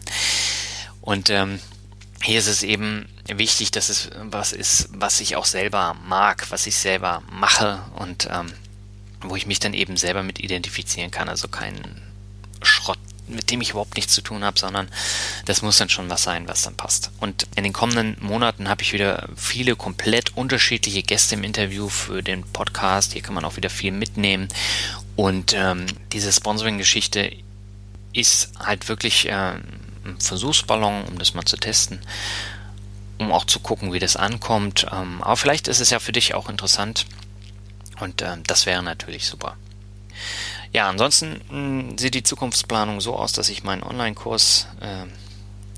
und 1.03 1.31
ähm, 1.31 1.61
hier 2.25 2.39
ist 2.39 2.49
es 2.49 2.63
eben 2.63 3.07
wichtig, 3.29 3.71
dass 3.71 3.89
es 3.89 4.11
was 4.17 4.53
ist, 4.53 4.89
was 4.93 5.21
ich 5.21 5.37
auch 5.37 5.45
selber 5.45 5.95
mag, 6.07 6.51
was 6.51 6.67
ich 6.67 6.77
selber 6.77 7.23
mache 7.31 7.83
und 7.97 8.29
ähm, 8.31 8.53
wo 9.21 9.37
ich 9.37 9.47
mich 9.47 9.59
dann 9.61 9.75
eben 9.75 9.97
selber 9.97 10.23
mit 10.23 10.41
identifizieren 10.41 11.11
kann. 11.11 11.29
Also 11.29 11.49
kein 11.49 12.03
Schrott 12.63 12.99
mit 13.27 13.51
dem 13.51 13.61
ich 13.61 13.71
überhaupt 13.71 13.97
nichts 13.97 14.13
zu 14.13 14.21
tun 14.21 14.45
habe, 14.45 14.59
sondern 14.59 14.89
das 15.47 15.63
muss 15.63 15.79
dann 15.79 15.89
schon 15.89 16.11
was 16.11 16.23
sein, 16.23 16.47
was 16.49 16.63
dann 16.63 16.77
passt. 16.77 17.11
Und 17.21 17.47
in 17.57 17.65
den 17.65 17.73
kommenden 17.73 18.17
Monaten 18.21 18.69
habe 18.69 18.83
ich 18.83 18.93
wieder 18.93 19.29
viele 19.37 19.77
komplett 19.77 20.37
unterschiedliche 20.37 21.03
Gäste 21.03 21.35
im 21.35 21.45
Interview 21.45 21.89
für 21.89 22.23
den 22.23 22.43
Podcast. 22.43 23.13
Hier 23.13 23.23
kann 23.23 23.35
man 23.35 23.45
auch 23.45 23.57
wieder 23.57 23.71
viel 23.71 23.93
mitnehmen. 23.93 24.49
Und 25.17 25.55
ähm, 25.55 25.87
diese 26.13 26.33
Sponsoring-Geschichte 26.33 27.33
ist 28.13 28.53
halt 28.59 28.89
wirklich 28.89 29.29
äh, 29.29 29.55
ein 30.05 30.21
Versuchsballon, 30.21 31.05
um 31.05 31.19
das 31.19 31.35
mal 31.35 31.45
zu 31.45 31.57
testen, 31.57 32.01
um 33.19 33.33
auch 33.33 33.45
zu 33.45 33.61
gucken, 33.61 33.93
wie 33.93 33.99
das 33.99 34.17
ankommt. 34.17 34.87
Ähm, 34.93 35.23
aber 35.23 35.37
vielleicht 35.37 35.69
ist 35.69 35.81
es 35.81 35.91
ja 35.91 35.99
für 35.99 36.13
dich 36.13 36.35
auch 36.35 36.49
interessant. 36.49 37.07
Und 38.01 38.23
ähm, 38.23 38.43
das 38.47 38.67
wäre 38.67 38.83
natürlich 38.83 39.27
super. 39.27 39.57
Ja, 40.73 40.89
ansonsten 40.89 41.41
mh, 41.49 41.51
hm, 41.51 41.99
sieht 41.99 42.15
die 42.15 42.23
Zukunftsplanung 42.23 43.01
so 43.01 43.17
aus, 43.17 43.33
dass 43.33 43.49
ich 43.49 43.63
meinen 43.63 43.83
Online-Kurs 43.83 44.67
äh, 44.81 45.05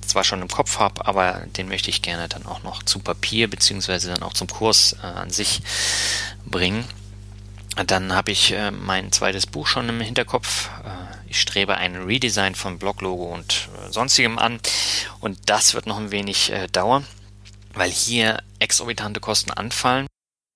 zwar 0.06 0.24
schon 0.24 0.40
im 0.40 0.48
Kopf 0.48 0.78
habe, 0.78 1.06
aber 1.06 1.42
den 1.56 1.68
möchte 1.68 1.90
ich 1.90 2.02
gerne 2.02 2.28
dann 2.28 2.46
auch 2.46 2.62
noch 2.62 2.82
zu 2.82 3.00
Papier 3.00 3.50
beziehungsweise 3.50 4.08
dann 4.08 4.22
auch 4.22 4.32
zum 4.32 4.48
Kurs 4.48 4.96
äh, 5.02 5.06
an 5.06 5.30
sich 5.30 5.62
bringen. 6.46 6.84
Dann 7.86 8.14
habe 8.14 8.32
ich 8.32 8.52
äh, 8.52 8.70
mein 8.70 9.12
zweites 9.12 9.46
Buch 9.46 9.66
schon 9.66 9.88
im 9.88 10.00
Hinterkopf. 10.00 10.70
Äh, 10.84 11.05
ich 11.28 11.40
strebe 11.40 11.76
ein 11.76 11.96
Redesign 11.96 12.54
von 12.54 12.78
Bloglogo 12.78 13.32
und 13.32 13.68
äh, 13.86 13.92
sonstigem 13.92 14.38
an 14.38 14.60
und 15.20 15.38
das 15.46 15.74
wird 15.74 15.86
noch 15.86 15.98
ein 15.98 16.10
wenig 16.10 16.50
äh, 16.50 16.66
dauern, 16.68 17.06
weil 17.74 17.90
hier 17.90 18.42
exorbitante 18.58 19.20
Kosten 19.20 19.50
anfallen, 19.50 20.06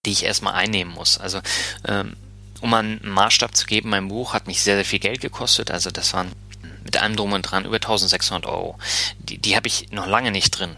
die 0.06 0.12
ich 0.12 0.24
erstmal 0.24 0.54
einnehmen 0.54 0.94
muss. 0.94 1.18
Also 1.18 1.40
ähm, 1.87 2.16
um 2.61 2.74
einen 2.74 3.00
Maßstab 3.02 3.56
zu 3.56 3.66
geben, 3.66 3.90
mein 3.90 4.09
Buch 4.09 4.35
hat 4.35 4.46
mich 4.46 4.62
sehr, 4.62 4.76
sehr 4.76 4.85
viel 4.85 4.98
Geld 4.98 5.20
gekostet. 5.20 5.70
Also 5.70 5.90
das 5.90 6.12
waren 6.12 6.33
mit 6.85 7.00
allem 7.00 7.16
drum 7.16 7.33
und 7.33 7.42
dran 7.42 7.64
über 7.64 7.76
1600 7.76 8.46
Euro. 8.46 8.78
Die, 9.18 9.38
die 9.38 9.56
habe 9.56 9.66
ich 9.66 9.90
noch 9.92 10.06
lange 10.06 10.30
nicht 10.30 10.50
drin. 10.50 10.76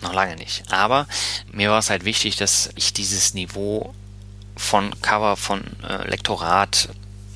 Noch 0.00 0.12
lange 0.12 0.36
nicht. 0.36 0.64
Aber 0.72 1.06
mir 1.52 1.70
war 1.70 1.78
es 1.78 1.90
halt 1.90 2.04
wichtig, 2.04 2.36
dass 2.36 2.70
ich 2.76 2.92
dieses 2.92 3.34
Niveau 3.34 3.94
von 4.56 5.00
Cover, 5.00 5.36
von 5.36 5.62
äh, 5.82 6.08
Lektorat 6.08 6.88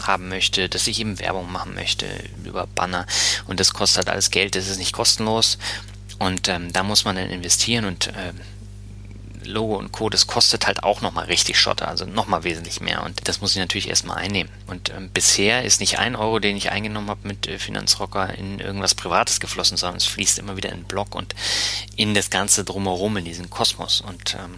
haben 0.07 0.29
möchte, 0.29 0.69
dass 0.69 0.87
ich 0.87 1.01
eben 1.01 1.19
Werbung 1.19 1.51
machen 1.51 1.75
möchte 1.75 2.07
über 2.45 2.66
Banner 2.66 3.07
und 3.47 3.61
das 3.61 3.73
kostet 3.73 3.99
halt 3.99 4.09
alles 4.11 4.31
Geld, 4.31 4.55
das 4.55 4.69
ist 4.69 4.79
nicht 4.79 4.92
kostenlos 4.92 5.59
und 6.19 6.49
ähm, 6.49 6.73
da 6.73 6.83
muss 6.83 7.05
man 7.05 7.16
dann 7.16 7.31
investieren 7.31 7.85
und 7.85 8.12
ähm, 8.16 8.40
Logo 9.47 9.77
und 9.77 9.92
Co., 9.92 10.11
das 10.11 10.27
kostet 10.27 10.66
halt 10.66 10.83
auch 10.83 11.01
nochmal 11.01 11.27
richtig 11.27 11.59
Schotter, 11.59 11.88
also 11.88 12.05
nochmal 12.05 12.45
wesentlich 12.45 12.81
mehr. 12.81 13.03
Und 13.05 13.29
das 13.29 13.40
muss 13.40 13.53
ich 13.53 13.59
natürlich 13.59 13.88
erstmal 13.88 14.19
einnehmen. 14.19 14.53
Und 14.66 14.90
ähm, 14.90 15.11
bisher 15.11 15.64
ist 15.64 15.81
nicht 15.81 15.99
ein 15.99 16.16
Euro, 16.16 16.38
den 16.38 16.57
ich 16.57 16.71
eingenommen 16.71 17.09
habe 17.09 17.27
mit 17.27 17.47
äh, 17.47 17.59
Finanzrocker, 17.59 18.35
in 18.35 18.61
irgendwas 18.61 18.95
Privates 18.95 19.40
geflossen, 19.40 19.77
sondern 19.77 19.97
es 19.97 20.05
fließt 20.07 20.38
immer 20.38 20.57
wieder 20.57 20.71
in 20.71 20.81
den 20.81 20.87
Blog 20.87 21.14
und 21.14 21.35
in 21.97 22.14
das 22.14 22.31
Ganze 22.31 22.64
drumherum, 22.64 23.16
in 23.16 23.25
diesen 23.25 23.51
Kosmos. 23.51 24.01
Und 24.01 24.35
ähm, 24.35 24.57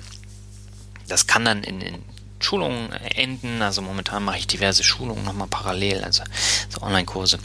das 1.06 1.26
kann 1.26 1.44
dann 1.44 1.62
in, 1.62 1.80
in 1.80 2.02
Schulungen 2.40 2.92
enden. 2.92 3.62
Also 3.62 3.82
momentan 3.82 4.24
mache 4.24 4.38
ich 4.38 4.46
diverse 4.46 4.84
Schulungen 4.84 5.24
nochmal 5.24 5.48
parallel, 5.48 6.04
also 6.04 6.22
so 6.68 6.82
Online-Kurse. 6.82 7.38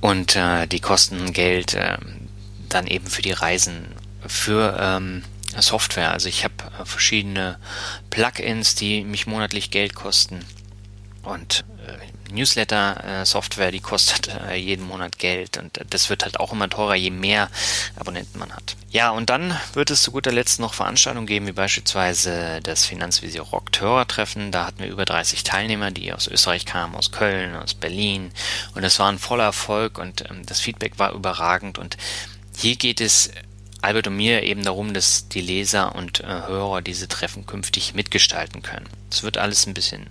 Und 0.00 0.36
äh, 0.36 0.66
die 0.66 0.80
kosten 0.80 1.32
Geld 1.32 1.74
äh, 1.74 1.96
dann 2.68 2.86
eben 2.86 3.06
für 3.06 3.22
die 3.22 3.32
Reisen, 3.32 3.86
für 4.26 4.76
ähm, 4.80 5.24
Software. 5.58 6.12
Also 6.12 6.28
ich 6.28 6.44
habe 6.44 6.54
äh, 6.80 6.84
verschiedene 6.84 7.58
Plugins, 8.10 8.74
die 8.74 9.04
mich 9.04 9.26
monatlich 9.26 9.70
Geld 9.70 9.94
kosten. 9.94 10.44
Und 11.22 11.64
Newsletter-Software, 12.32 13.70
die 13.70 13.80
kostet 13.80 14.28
äh, 14.48 14.56
jeden 14.56 14.86
Monat 14.86 15.18
Geld. 15.18 15.56
Und 15.58 15.80
das 15.90 16.10
wird 16.10 16.24
halt 16.24 16.40
auch 16.40 16.52
immer 16.52 16.68
teurer, 16.68 16.94
je 16.94 17.10
mehr 17.10 17.48
Abonnenten 17.96 18.38
man 18.38 18.52
hat. 18.52 18.76
Ja, 18.90 19.10
und 19.10 19.30
dann 19.30 19.58
wird 19.72 19.90
es 19.90 20.02
zu 20.02 20.12
guter 20.12 20.32
Letzt 20.32 20.60
noch 20.60 20.74
Veranstaltungen 20.74 21.26
geben, 21.26 21.46
wie 21.46 21.52
beispielsweise 21.52 22.60
das 22.62 22.84
Finanzvisier 22.84 23.42
Rock 23.42 23.70
Hörertreffen. 23.78 24.52
Da 24.52 24.66
hatten 24.66 24.80
wir 24.80 24.88
über 24.88 25.04
30 25.04 25.44
Teilnehmer, 25.44 25.90
die 25.90 26.12
aus 26.12 26.26
Österreich 26.26 26.66
kamen, 26.66 26.94
aus 26.94 27.12
Köln, 27.12 27.54
aus 27.56 27.74
Berlin. 27.74 28.32
Und 28.74 28.84
es 28.84 28.98
war 28.98 29.10
ein 29.10 29.18
voller 29.18 29.44
Erfolg 29.44 29.98
und 29.98 30.28
ähm, 30.30 30.44
das 30.46 30.60
Feedback 30.60 30.98
war 30.98 31.12
überragend. 31.12 31.78
Und 31.78 31.96
hier 32.56 32.76
geht 32.76 33.00
es 33.00 33.30
Albert 33.82 34.06
und 34.06 34.16
mir 34.16 34.44
eben 34.44 34.62
darum, 34.62 34.94
dass 34.94 35.28
die 35.28 35.40
Leser 35.40 35.94
und 35.96 36.20
äh, 36.20 36.26
Hörer 36.26 36.82
diese 36.82 37.08
Treffen 37.08 37.46
künftig 37.46 37.94
mitgestalten 37.94 38.62
können. 38.62 38.88
Es 39.10 39.24
wird 39.24 39.38
alles 39.38 39.66
ein 39.66 39.74
bisschen 39.74 40.06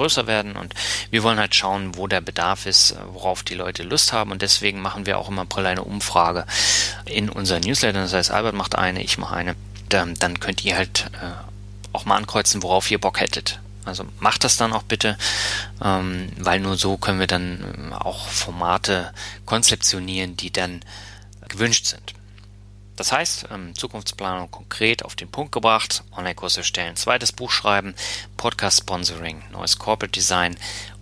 größer 0.00 0.26
werden 0.26 0.56
und 0.56 0.74
wir 1.10 1.22
wollen 1.22 1.38
halt 1.38 1.54
schauen, 1.54 1.94
wo 1.94 2.06
der 2.06 2.22
Bedarf 2.22 2.64
ist, 2.64 2.96
worauf 3.12 3.42
die 3.42 3.54
Leute 3.54 3.82
Lust 3.82 4.14
haben 4.14 4.30
und 4.30 4.40
deswegen 4.40 4.80
machen 4.80 5.04
wir 5.04 5.18
auch 5.18 5.28
im 5.28 5.38
April 5.38 5.66
eine 5.66 5.84
Umfrage 5.84 6.46
in 7.04 7.28
unseren 7.28 7.60
Newsletter. 7.60 8.00
Das 8.00 8.14
heißt, 8.14 8.30
Albert 8.30 8.54
macht 8.54 8.76
eine, 8.76 9.02
ich 9.02 9.18
mache 9.18 9.36
eine. 9.36 9.56
Dann, 9.90 10.40
könnt 10.40 10.64
ihr 10.64 10.76
halt 10.76 11.10
äh, 11.20 11.32
auch 11.92 12.06
mal 12.06 12.16
ankreuzen, 12.16 12.62
worauf 12.62 12.90
ihr 12.90 13.00
Bock 13.00 13.20
hättet. 13.20 13.60
Also 13.84 14.04
macht 14.20 14.44
das 14.44 14.56
dann 14.56 14.72
auch 14.72 14.84
bitte, 14.84 15.18
ähm, 15.82 16.30
weil 16.38 16.60
nur 16.60 16.76
so 16.76 16.96
können 16.96 17.18
wir 17.18 17.26
dann 17.26 17.90
äh, 17.90 17.94
auch 17.94 18.28
Formate 18.28 19.12
konzeptionieren, 19.44 20.36
die 20.36 20.52
dann 20.52 20.80
gewünscht 21.48 21.86
sind. 21.86 22.14
Das 23.00 23.12
heißt, 23.12 23.46
ähm, 23.50 23.74
Zukunftsplanung 23.74 24.50
konkret 24.50 25.06
auf 25.06 25.16
den 25.16 25.30
Punkt 25.30 25.52
gebracht, 25.52 26.04
Online-Kurs 26.14 26.58
erstellen, 26.58 26.96
zweites 26.96 27.32
Buch 27.32 27.50
schreiben, 27.50 27.94
Podcast-Sponsoring, 28.36 29.42
neues 29.52 29.78
Corporate 29.78 30.12
Design 30.12 30.54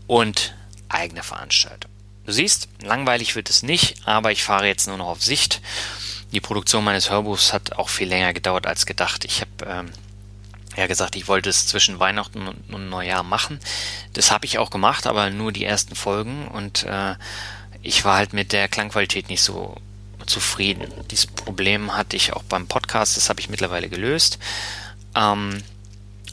und 0.07 0.55
eigene 0.89 1.25
Veranstaltung. 1.25 1.91
Du 2.25 2.31
siehst, 2.31 2.69
langweilig 2.81 3.35
wird 3.35 3.51
es 3.51 3.65
nicht, 3.65 4.07
aber 4.07 4.31
ich 4.31 4.45
fahre 4.45 4.69
jetzt 4.69 4.87
nur 4.87 4.97
noch 4.97 5.09
auf 5.09 5.25
Sicht. 5.25 5.61
Die 6.31 6.41
Produktion 6.41 6.85
meines 6.85 7.11
Hörbuchs 7.11 7.53
hat 7.53 7.73
auch 7.73 7.89
viel 7.89 8.07
länger 8.07 8.33
gedauert 8.33 8.69
als 8.69 8.87
gedacht. 8.87 9.25
Ich 9.25 9.41
habe 9.41 9.51
ähm, 9.67 9.91
ja 10.77 10.87
gesagt, 10.87 11.17
ich 11.17 11.27
wollte 11.27 11.51
es 11.51 11.67
zwischen 11.67 11.99
Weihnachten 11.99 12.47
und, 12.47 12.73
und 12.73 12.89
Neujahr 12.89 13.25
machen. 13.25 13.59
Das 14.13 14.31
habe 14.31 14.47
ich 14.47 14.59
auch 14.59 14.71
gemacht, 14.71 15.09
aber 15.09 15.31
nur 15.31 15.51
die 15.51 15.65
ersten 15.65 15.97
Folgen 15.97 16.47
und 16.47 16.85
äh, 16.85 17.17
ich 17.83 18.05
war 18.05 18.19
halt 18.19 18.35
mit 18.35 18.53
der 18.53 18.69
Klangqualität 18.69 19.29
nicht 19.29 19.43
so 19.43 19.75
zufrieden. 20.29 20.93
Dieses 21.11 21.27
Problem 21.27 21.97
hatte 21.97 22.17
ich 22.17 22.33
auch 22.33 22.43
beim 22.45 22.67
Podcast, 22.67 23.17
das 23.17 23.29
habe 23.29 23.41
ich 23.41 23.51
mittlerweile 23.51 23.89
gelöst. 23.89 24.39
Ähm, 25.15 25.63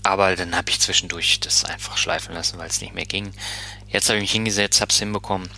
aber 0.04 0.36
dann 0.36 0.56
habe 0.56 0.70
ich 0.70 0.80
zwischendurch 0.80 1.40
das 1.40 1.66
einfach 1.66 1.98
schleifen 1.98 2.36
lassen, 2.36 2.60
weil 2.60 2.70
es 2.70 2.82
nicht 2.82 2.94
mehr 2.94 3.06
ging. 3.06 3.34
Jetzt 3.88 4.08
habe 4.08 4.18
ich 4.18 4.24
mich 4.24 4.32
hingesetzt, 4.32 4.82
habe 4.82 4.92
es 4.92 5.00
hinbekommen. 5.00 5.50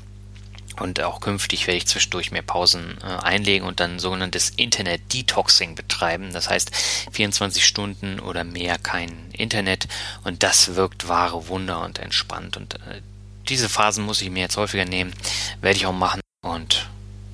Und 0.80 1.02
auch 1.02 1.20
künftig 1.20 1.66
werde 1.66 1.78
ich 1.80 1.88
zwischendurch 1.88 2.32
mehr 2.32 2.44
Pausen 2.44 2.98
äh, 3.02 3.06
einlegen 3.06 3.68
und 3.68 3.80
dann 3.80 4.00
sogenanntes 4.00 4.52
Internet-Detoxing 4.52 5.76
betreiben. 5.76 6.34
Das 6.34 6.50
heißt 6.50 6.72
24 7.12 7.66
Stunden 7.66 8.20
oder 8.20 8.44
mehr 8.44 8.78
kein 8.78 9.12
Internet. 9.34 9.88
Und 10.24 10.44
das 10.44 10.76
wirkt 10.76 11.08
wahre 11.08 11.48
Wunder 11.48 11.82
und 11.84 11.98
entspannt. 12.00 12.58
Und 12.58 12.76
äh, 12.76 13.02
diese 13.50 13.70
Phasen 13.70 14.06
muss 14.06 14.22
ich 14.22 14.30
mir 14.30 14.42
jetzt 14.42 14.58
häufiger 14.58 14.86
nehmen. 14.86 15.14
Werde 15.62 15.78
ich 15.78 15.88
auch 15.88 15.94
machen. 15.94 16.22
Und 16.42 16.88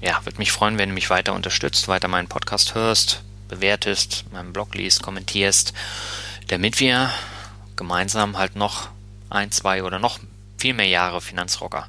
ja, 0.04 0.24
würde 0.26 0.38
mich 0.38 0.52
freuen, 0.52 0.78
wenn 0.78 0.90
du 0.90 0.96
mich 0.96 1.10
weiter 1.10 1.34
unterstützt, 1.34 1.88
weiter 1.88 2.10
meinen 2.10 2.28
Podcast 2.28 2.76
hörst, 2.76 3.24
bewertest, 3.48 4.26
meinen 4.32 4.52
Blog 4.52 4.76
liest, 4.76 5.02
kommentierst, 5.02 5.74
damit 6.50 6.80
wir 6.80 7.10
gemeinsam 7.78 8.38
halt 8.38 8.56
noch 8.56 8.90
ein, 9.30 9.52
zwei 9.52 9.84
oder 9.84 10.00
noch 10.00 10.20
viel 10.58 10.74
mehr 10.74 10.88
Jahre 10.88 11.22
Finanzrocker 11.22 11.88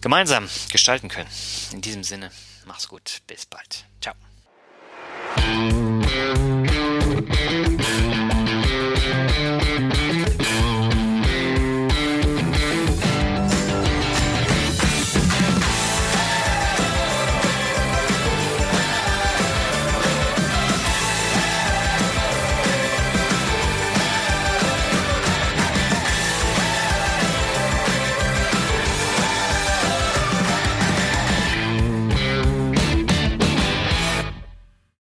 gemeinsam 0.00 0.48
gestalten 0.70 1.08
können. 1.08 1.28
In 1.72 1.82
diesem 1.82 2.04
Sinne, 2.04 2.30
mach's 2.66 2.88
gut, 2.88 3.20
bis 3.26 3.46
bald. 3.46 3.84
Ciao. 4.00 4.14